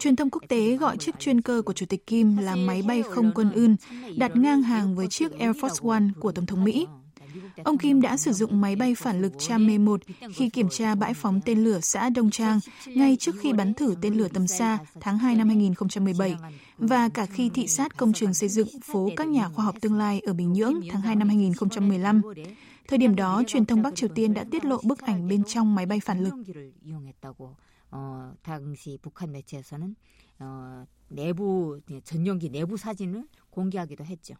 Truyền 0.00 0.16
thông 0.16 0.30
quốc 0.30 0.42
tế 0.48 0.76
gọi 0.76 0.96
chiếc 0.96 1.18
chuyên 1.18 1.40
cơ 1.40 1.62
của 1.66 1.72
Chủ 1.72 1.86
tịch 1.86 2.06
Kim 2.06 2.36
là 2.36 2.56
máy 2.56 2.82
bay 2.82 3.02
không 3.02 3.32
quân 3.34 3.52
ưn, 3.52 3.76
đặt 4.16 4.36
ngang 4.36 4.62
hàng 4.62 4.96
với 4.96 5.06
chiếc 5.06 5.38
Air 5.38 5.56
Force 5.56 5.90
One 5.90 6.04
của 6.20 6.32
Tổng 6.32 6.46
thống 6.46 6.64
Mỹ. 6.64 6.86
Ông 7.63 7.77
Kim 7.77 8.01
đã 8.01 8.17
sử 8.17 8.33
dụng 8.33 8.61
máy 8.61 8.75
bay 8.75 8.95
phản 8.95 9.21
lực 9.21 9.33
Chame-1 9.37 9.97
khi 10.33 10.49
kiểm 10.49 10.69
tra 10.69 10.95
bãi 10.95 11.13
phóng 11.13 11.41
tên 11.45 11.63
lửa 11.63 11.79
xã 11.81 12.09
Đông 12.09 12.31
Trang 12.31 12.59
ngay 12.85 13.17
trước 13.19 13.35
khi 13.39 13.53
bắn 13.53 13.73
thử 13.73 13.95
tên 14.01 14.13
lửa 14.13 14.27
tầm 14.33 14.47
xa 14.47 14.77
tháng 15.01 15.17
2 15.17 15.35
năm 15.35 15.47
2017 15.47 16.35
và 16.77 17.09
cả 17.09 17.25
khi 17.25 17.49
thị 17.49 17.67
sát 17.67 17.97
công 17.97 18.13
trường 18.13 18.33
xây 18.33 18.49
dựng 18.49 18.67
phố 18.83 19.09
các 19.15 19.27
nhà 19.27 19.49
khoa 19.49 19.65
học 19.65 19.75
tương 19.81 19.97
lai 19.97 20.19
ở 20.19 20.33
Bình 20.33 20.53
Nhưỡng 20.53 20.81
tháng 20.91 21.01
2 21.01 21.15
năm 21.15 21.27
2015. 21.27 22.21
Thời 22.87 22.97
điểm 22.97 23.15
đó, 23.15 23.43
truyền 23.47 23.65
thông 23.65 23.81
Bắc 23.81 23.95
Triều 23.95 24.09
Tiên 24.15 24.33
đã 24.33 24.45
tiết 24.51 24.65
lộ 24.65 24.77
bức 24.83 24.99
ảnh 24.99 25.27
bên 25.27 25.43
trong 25.43 25.75
máy 25.75 25.85
bay 25.85 25.99
phản 25.99 26.23
lực. 26.23 26.33
당시 28.43 28.97
북한 29.01 29.31
매체에서는 29.31 29.95
내부 31.09 31.81
전용기 32.03 32.49
내부 32.49 32.77
사진을 32.77 33.27
공개하기도 33.49 34.05
했죠. 34.05 34.35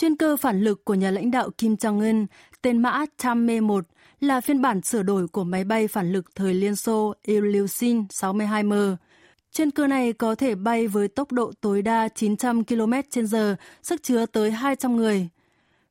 Chuyên 0.00 0.16
cơ 0.16 0.36
phản 0.36 0.60
lực 0.60 0.84
của 0.84 0.94
nhà 0.94 1.10
lãnh 1.10 1.30
đạo 1.30 1.50
Kim 1.58 1.74
Jong-un, 1.74 2.26
tên 2.62 2.78
mã 2.78 3.04
Tamme-1 3.22 3.82
là 4.20 4.40
phiên 4.40 4.62
bản 4.62 4.82
sửa 4.82 5.02
đổi 5.02 5.28
của 5.28 5.44
máy 5.44 5.64
bay 5.64 5.88
phản 5.88 6.12
lực 6.12 6.34
thời 6.34 6.54
Liên 6.54 6.76
Xô 6.76 7.14
Ilyushin 7.22 8.02
62M. 8.02 8.96
Chuyên 9.52 9.70
cơ 9.70 9.86
này 9.86 10.12
có 10.12 10.34
thể 10.34 10.54
bay 10.54 10.88
với 10.88 11.08
tốc 11.08 11.32
độ 11.32 11.52
tối 11.60 11.82
đa 11.82 12.08
900 12.08 12.64
km 12.64 12.92
h 13.32 13.36
sức 13.82 14.02
chứa 14.02 14.26
tới 14.26 14.50
200 14.50 14.96
người. 14.96 15.28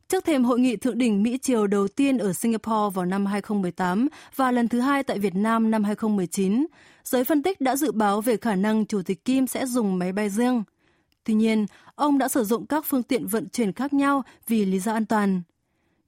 Trước 0.08 0.26
thềm 0.26 0.44
hội 0.44 0.60
nghị 0.60 0.76
thượng 0.76 0.98
đỉnh 0.98 1.24
Mỹ-Triều 1.24 1.68
đầu 1.68 1.88
tiên 1.88 2.18
ở 2.18 2.34
Singapore 2.34 2.94
vào 2.94 3.06
năm 3.06 3.26
2018 3.26 4.08
và 4.36 4.52
lần 4.52 4.68
thứ 4.68 4.80
hai 4.80 5.04
tại 5.04 5.20
Việt 5.20 5.36
Nam 5.36 5.72
năm 5.72 5.84
2019, 5.84 6.66
giới 7.04 7.24
phân 7.24 7.44
tích 7.44 7.62
đã 7.62 7.76
dự 7.76 7.92
báo 7.92 8.22
về 8.22 8.38
khả 8.38 8.56
năng 8.56 8.86
Chủ 8.86 9.02
tịch 9.02 9.26
Kim 9.26 9.48
sẽ 9.48 9.66
dùng 9.66 10.00
máy 10.00 10.12
bay 10.12 10.30
riêng– 10.30 10.64
Tuy 11.28 11.34
nhiên, 11.34 11.66
ông 11.97 12.19
đã 12.19 12.29
sử 12.29 12.45
dụng 12.45 12.67
các 12.67 12.85
phương 12.87 13.03
tiện 13.03 13.27
vận 13.27 13.49
chuyển 13.49 13.73
khác 13.73 13.93
nhau 13.93 14.23
vì 14.47 14.65
lý 14.65 14.79
do 14.79 14.93
an 14.93 15.07
toàn. 15.07 15.43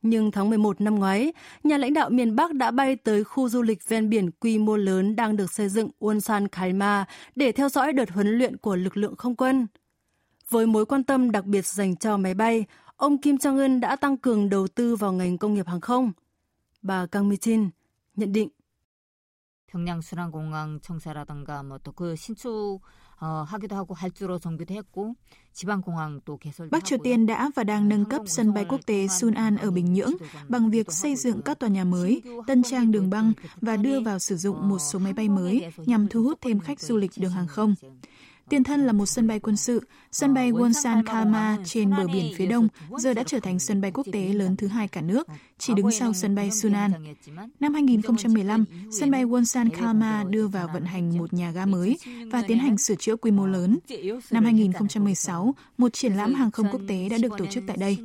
Nhưng 0.03 0.31
tháng 0.31 0.51
11 0.51 0.81
năm 0.81 0.95
ngoái, 0.95 1.33
nhà 1.65 1.79
lãnh 1.79 1.95
đạo 1.95 2.11
miền 2.11 2.37
Bắc 2.37 2.55
đã 2.55 2.71
bay 2.71 2.97
tới 2.97 3.25
khu 3.25 3.49
du 3.49 3.63
lịch 3.63 3.89
ven 3.89 4.09
biển 4.09 4.31
quy 4.31 4.59
mô 4.59 4.77
lớn 4.77 5.17
đang 5.17 5.37
được 5.37 5.53
xây 5.53 5.69
dựng 5.69 5.91
Wonsan 6.01 6.49
Kalma 6.49 7.05
để 7.37 7.53
theo 7.53 7.69
dõi 7.69 7.93
đợt 7.93 8.11
huấn 8.11 8.39
luyện 8.39 8.57
của 8.57 8.77
lực 8.77 8.97
lượng 8.97 9.17
không 9.17 9.37
quân. 9.37 9.67
Với 10.51 10.67
mối 10.67 10.87
quan 10.87 11.05
tâm 11.05 11.31
đặc 11.31 11.45
biệt 11.45 11.67
dành 11.67 11.97
cho 11.97 12.17
máy 12.17 12.35
bay, 12.35 12.65
ông 12.97 13.19
Kim 13.19 13.37
Jong-un 13.37 13.81
đã 13.81 13.97
tăng 13.97 14.17
cường 14.17 14.51
đầu 14.51 14.69
tư 14.69 14.97
vào 14.97 15.13
ngành 15.13 15.39
công 15.39 15.55
nghiệp 15.55 15.67
hàng 15.67 15.81
không. 15.81 16.13
Bà 16.83 17.07
Kang 17.07 17.29
Mi-chin 17.29 17.69
nhận 18.17 18.33
định. 18.33 18.49
평양 19.75 20.01
순환공항 20.01 20.79
청사라든가 20.81 21.65
뭐또그 21.65 22.15
신축 22.15 22.81
하기도 23.19 23.77
하고 23.77 23.95
할주로 23.95 24.39
정비도 24.39 24.75
했고 24.75 25.15
지방공항 25.53 26.21
또 26.25 26.37
개설도 26.37 26.71
Bắc 26.71 26.85
Triều 26.85 26.99
Tiên 26.99 27.27
đã 27.27 27.51
và 27.55 27.65
đang 27.65 27.89
nâng 27.89 28.05
cấp 28.05 28.23
sân 28.27 28.55
bay 28.55 28.65
quốc 28.69 28.81
tế 28.87 29.09
Sun 29.09 29.35
An 29.35 29.57
ở 29.57 29.71
Bình 29.71 29.93
Nhưỡng 29.93 30.13
bằng 30.49 30.71
việc 30.71 30.93
xây 30.93 31.17
dựng 31.17 31.43
các 31.43 31.59
tòa 31.59 31.69
nhà 31.69 31.85
mới, 31.85 32.23
tân 32.47 32.63
trang 32.63 32.91
đường 32.91 33.11
băng 33.11 33.33
và 33.61 33.77
đưa 33.77 34.01
vào 34.01 34.19
sử 34.19 34.37
dụng 34.37 34.69
một 34.69 34.79
số 34.79 34.99
máy 34.99 35.13
bay 35.13 35.29
mới 35.29 35.73
nhằm 35.87 36.09
thu 36.09 36.23
hút 36.23 36.39
thêm 36.41 36.61
khách 36.61 36.81
du 36.81 36.97
lịch 36.97 37.11
đường 37.17 37.31
hàng 37.31 37.47
không. 37.47 37.75
Tiền 38.49 38.65
thân 38.65 38.87
là 38.87 38.93
một 38.93 39.07
sân 39.07 39.27
bay 39.27 39.41
quân 39.41 39.57
sự, 39.57 39.81
sân 40.13 40.35
bay 40.35 40.53
Wonsan 40.53 41.05
Kalma 41.05 41.59
trên 41.65 41.91
bờ 41.91 42.07
biển 42.07 42.33
phía 42.37 42.47
đông 42.47 42.69
giờ 42.99 43.15
đã 43.15 43.23
trở 43.27 43.41
thành 43.41 43.59
sân 43.59 43.81
bay 43.81 43.91
quốc 43.91 44.07
tế 44.13 44.29
lớn 44.29 44.57
thứ 44.57 44.67
hai 44.67 44.89
cả 44.89 45.01
nước, 45.01 45.29
chỉ 45.60 45.74
đứng 45.74 45.92
sau 45.92 46.14
sân 46.14 46.36
bay 46.36 46.52
Sunan. 46.52 46.92
Năm 47.60 47.74
2015, 47.74 48.66
sân 48.92 49.12
bay 49.12 49.26
Wonsan 49.26 49.70
Kalma 49.70 50.24
đưa 50.30 50.48
vào 50.48 50.70
vận 50.74 50.86
hành 50.86 51.18
một 51.18 51.34
nhà 51.34 51.52
ga 51.52 51.66
mới 51.66 51.98
và 52.32 52.44
tiến 52.48 52.60
hành 52.60 52.78
sửa 52.78 52.96
chữa 52.96 53.16
quy 53.16 53.32
mô 53.32 53.48
lớn. 53.48 53.80
Năm 54.32 54.44
2016, 54.44 55.56
một 55.78 55.94
triển 55.94 56.14
lãm 56.14 56.34
hàng 56.34 56.52
không 56.52 56.68
quốc 56.72 56.82
tế 56.88 57.10
đã 57.10 57.18
được 57.18 57.32
tổ 57.38 57.46
chức 57.46 57.64
tại 57.68 57.78
đây. 57.78 57.98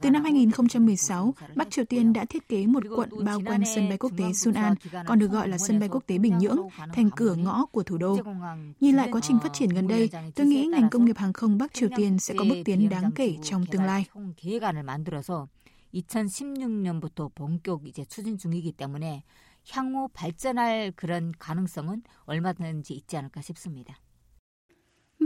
Từ 0.00 0.10
năm 0.10 0.22
2016, 0.22 1.34
Bắc 1.54 1.70
Triều 1.70 1.84
Tiên 1.84 2.12
đã 2.12 2.24
thiết 2.24 2.48
kế 2.48 2.66
một 2.66 2.82
quận 2.96 3.24
bao 3.24 3.40
quanh 3.46 3.62
sân 3.74 3.88
bay 3.88 3.98
quốc 3.98 4.12
tế 4.16 4.32
Sunan, 4.32 4.74
còn 5.06 5.18
được 5.18 5.30
gọi 5.30 5.48
là 5.48 5.58
sân 5.58 5.80
bay 5.80 5.88
quốc 5.88 6.02
tế 6.06 6.18
Bình 6.18 6.38
Nhưỡng, 6.38 6.58
thành 6.94 7.10
cửa 7.16 7.34
ngõ 7.34 7.66
của 7.66 7.82
thủ 7.82 7.98
đô. 7.98 8.18
Nhìn 8.80 8.96
lại 8.96 9.08
quá 9.12 9.20
trình 9.20 9.38
phát 9.42 9.52
triển 9.52 9.68
gần 9.68 9.88
đây, 9.88 10.10
tôi 10.34 10.46
nghĩ 10.46 10.66
ngành 10.66 10.90
công 10.90 11.04
nghiệp 11.04 11.16
hàng 11.18 11.32
không 11.32 11.58
Bắc 11.58 11.74
Triều 11.74 11.88
Tiên 11.96 12.18
sẽ 12.18 12.34
có 12.38 12.44
bước 12.44 12.62
tiến 12.64 12.88
đáng 12.88 13.10
kể 13.14 13.36
trong 13.42 13.66
tương 13.66 13.82
lai. 13.82 14.04
2016년부터 15.95 17.33
본격 17.35 17.85
이제 17.87 18.05
추진 18.05 18.37
중이기 18.37 18.71
때문에 18.71 19.23
향후 19.69 20.07
발전할 20.13 20.93
그런 20.95 21.33
가능성은 21.37 22.03
얼마든지 22.25 22.93
있지 22.93 23.17
않을까 23.17 23.41
싶습니다. 23.41 23.95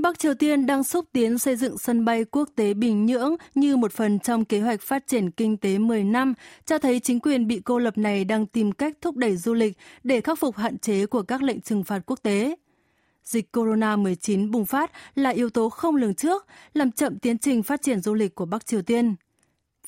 Bắc 0.02 0.20
Triều 0.20 0.36
Tiên 0.36 0.66
đang 0.66 0.84
xúc 0.84 1.06
tiến 1.12 1.38
xây 1.40 1.56
dựng 1.56 1.78
sân 1.78 2.06
bay 2.06 2.26
quốc 2.26 2.50
tế 2.56 2.74
Bình 2.74 3.06
Nhưỡng 3.06 3.36
như 3.56 3.78
một 3.78 3.92
phần 3.92 4.20
trong 4.20 4.46
kế 4.46 4.62
hoạch 4.62 4.82
phát 4.82 5.08
triển 5.08 5.32
kinh 5.32 5.58
tế 5.58 5.78
10 5.78 6.04
năm, 6.04 6.34
cho 6.66 6.80
thấy 6.80 7.00
chính 7.00 7.20
quyền 7.20 7.48
bị 7.48 7.60
cô 7.60 7.80
lập 7.80 7.98
này 7.98 8.26
đang 8.26 8.46
tìm 8.46 8.72
cách 8.72 8.98
thúc 9.02 9.16
đẩy 9.16 9.38
du 9.38 9.54
lịch 9.54 9.78
để 10.04 10.22
khắc 10.22 10.40
phục 10.40 10.58
hạn 10.58 10.78
chế 10.78 11.06
của 11.06 11.22
các 11.22 11.44
lệnh 11.44 11.62
trừng 11.62 11.84
phạt 11.84 12.00
quốc 12.06 12.20
tế. 12.24 12.56
Dịch 13.24 13.58
corona-19 13.58 14.52
bùng 14.52 14.66
phát 14.66 14.92
là 15.16 15.30
yếu 15.30 15.50
tố 15.50 15.70
không 15.70 15.96
lường 15.96 16.16
trước, 16.16 16.46
làm 16.74 16.92
chậm 16.92 17.20
tiến 17.20 17.38
trình 17.38 17.64
phát 17.64 17.82
triển 17.82 18.00
du 18.00 18.14
lịch 18.14 18.36
của 18.36 18.46
Bắc 18.46 18.66
Triều 18.66 18.82
Tiên. 18.82 19.16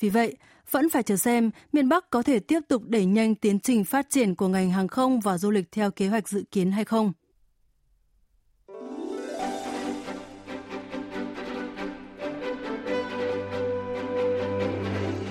Vì 0.00 0.08
vậy, 0.08 0.36
vẫn 0.71 0.89
phải 0.89 1.03
chờ 1.03 1.17
xem, 1.17 1.51
miền 1.71 1.89
Bắc 1.89 2.09
có 2.09 2.23
thể 2.23 2.39
tiếp 2.39 2.59
tục 2.67 2.83
đẩy 2.85 3.05
nhanh 3.05 3.35
tiến 3.35 3.59
trình 3.59 3.83
phát 3.83 4.09
triển 4.09 4.35
của 4.35 4.47
ngành 4.47 4.71
hàng 4.71 4.87
không 4.87 5.19
và 5.19 5.37
du 5.37 5.51
lịch 5.51 5.71
theo 5.71 5.91
kế 5.91 6.07
hoạch 6.07 6.29
dự 6.29 6.43
kiến 6.51 6.71
hay 6.71 6.85
không. 6.85 7.13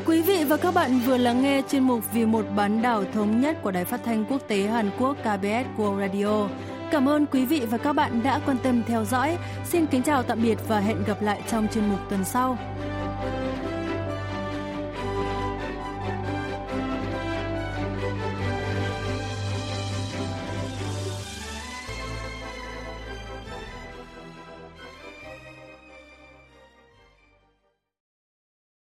Quý 0.07 0.23
vị 0.23 0.45
và 0.45 0.57
các 0.57 0.75
bạn 0.75 1.01
vừa 1.07 1.17
lắng 1.17 1.43
nghe 1.43 1.63
chuyên 1.71 1.83
mục 1.83 2.01
Vì 2.13 2.27
một 2.27 2.45
bán 2.57 2.83
đảo 2.83 3.05
thống 3.13 3.41
nhất 3.41 3.57
của 3.63 3.71
Đài 3.71 3.85
Phát 3.85 4.01
thanh 4.05 4.25
Quốc 4.25 4.49
tế 4.49 4.63
Hàn 4.63 4.91
Quốc 4.99 5.17
KBS 5.21 5.79
World 5.79 6.01
Radio. 6.01 6.49
Cảm 6.91 7.09
ơn 7.09 7.27
quý 7.27 7.45
vị 7.45 7.61
và 7.71 7.79
các 7.79 7.93
bạn 7.93 8.23
đã 8.23 8.41
quan 8.47 8.57
tâm 8.63 8.83
theo 8.87 9.05
dõi. 9.05 9.39
Xin 9.65 9.87
kính 9.87 10.03
chào 10.03 10.23
tạm 10.23 10.43
biệt 10.43 10.59
và 10.69 10.81
hẹn 10.81 11.05
gặp 11.07 11.23
lại 11.23 11.43
trong 11.51 11.69
chuyên 11.75 11.89
mục 11.89 11.99
tuần 12.11 12.25
sau. 12.25 12.59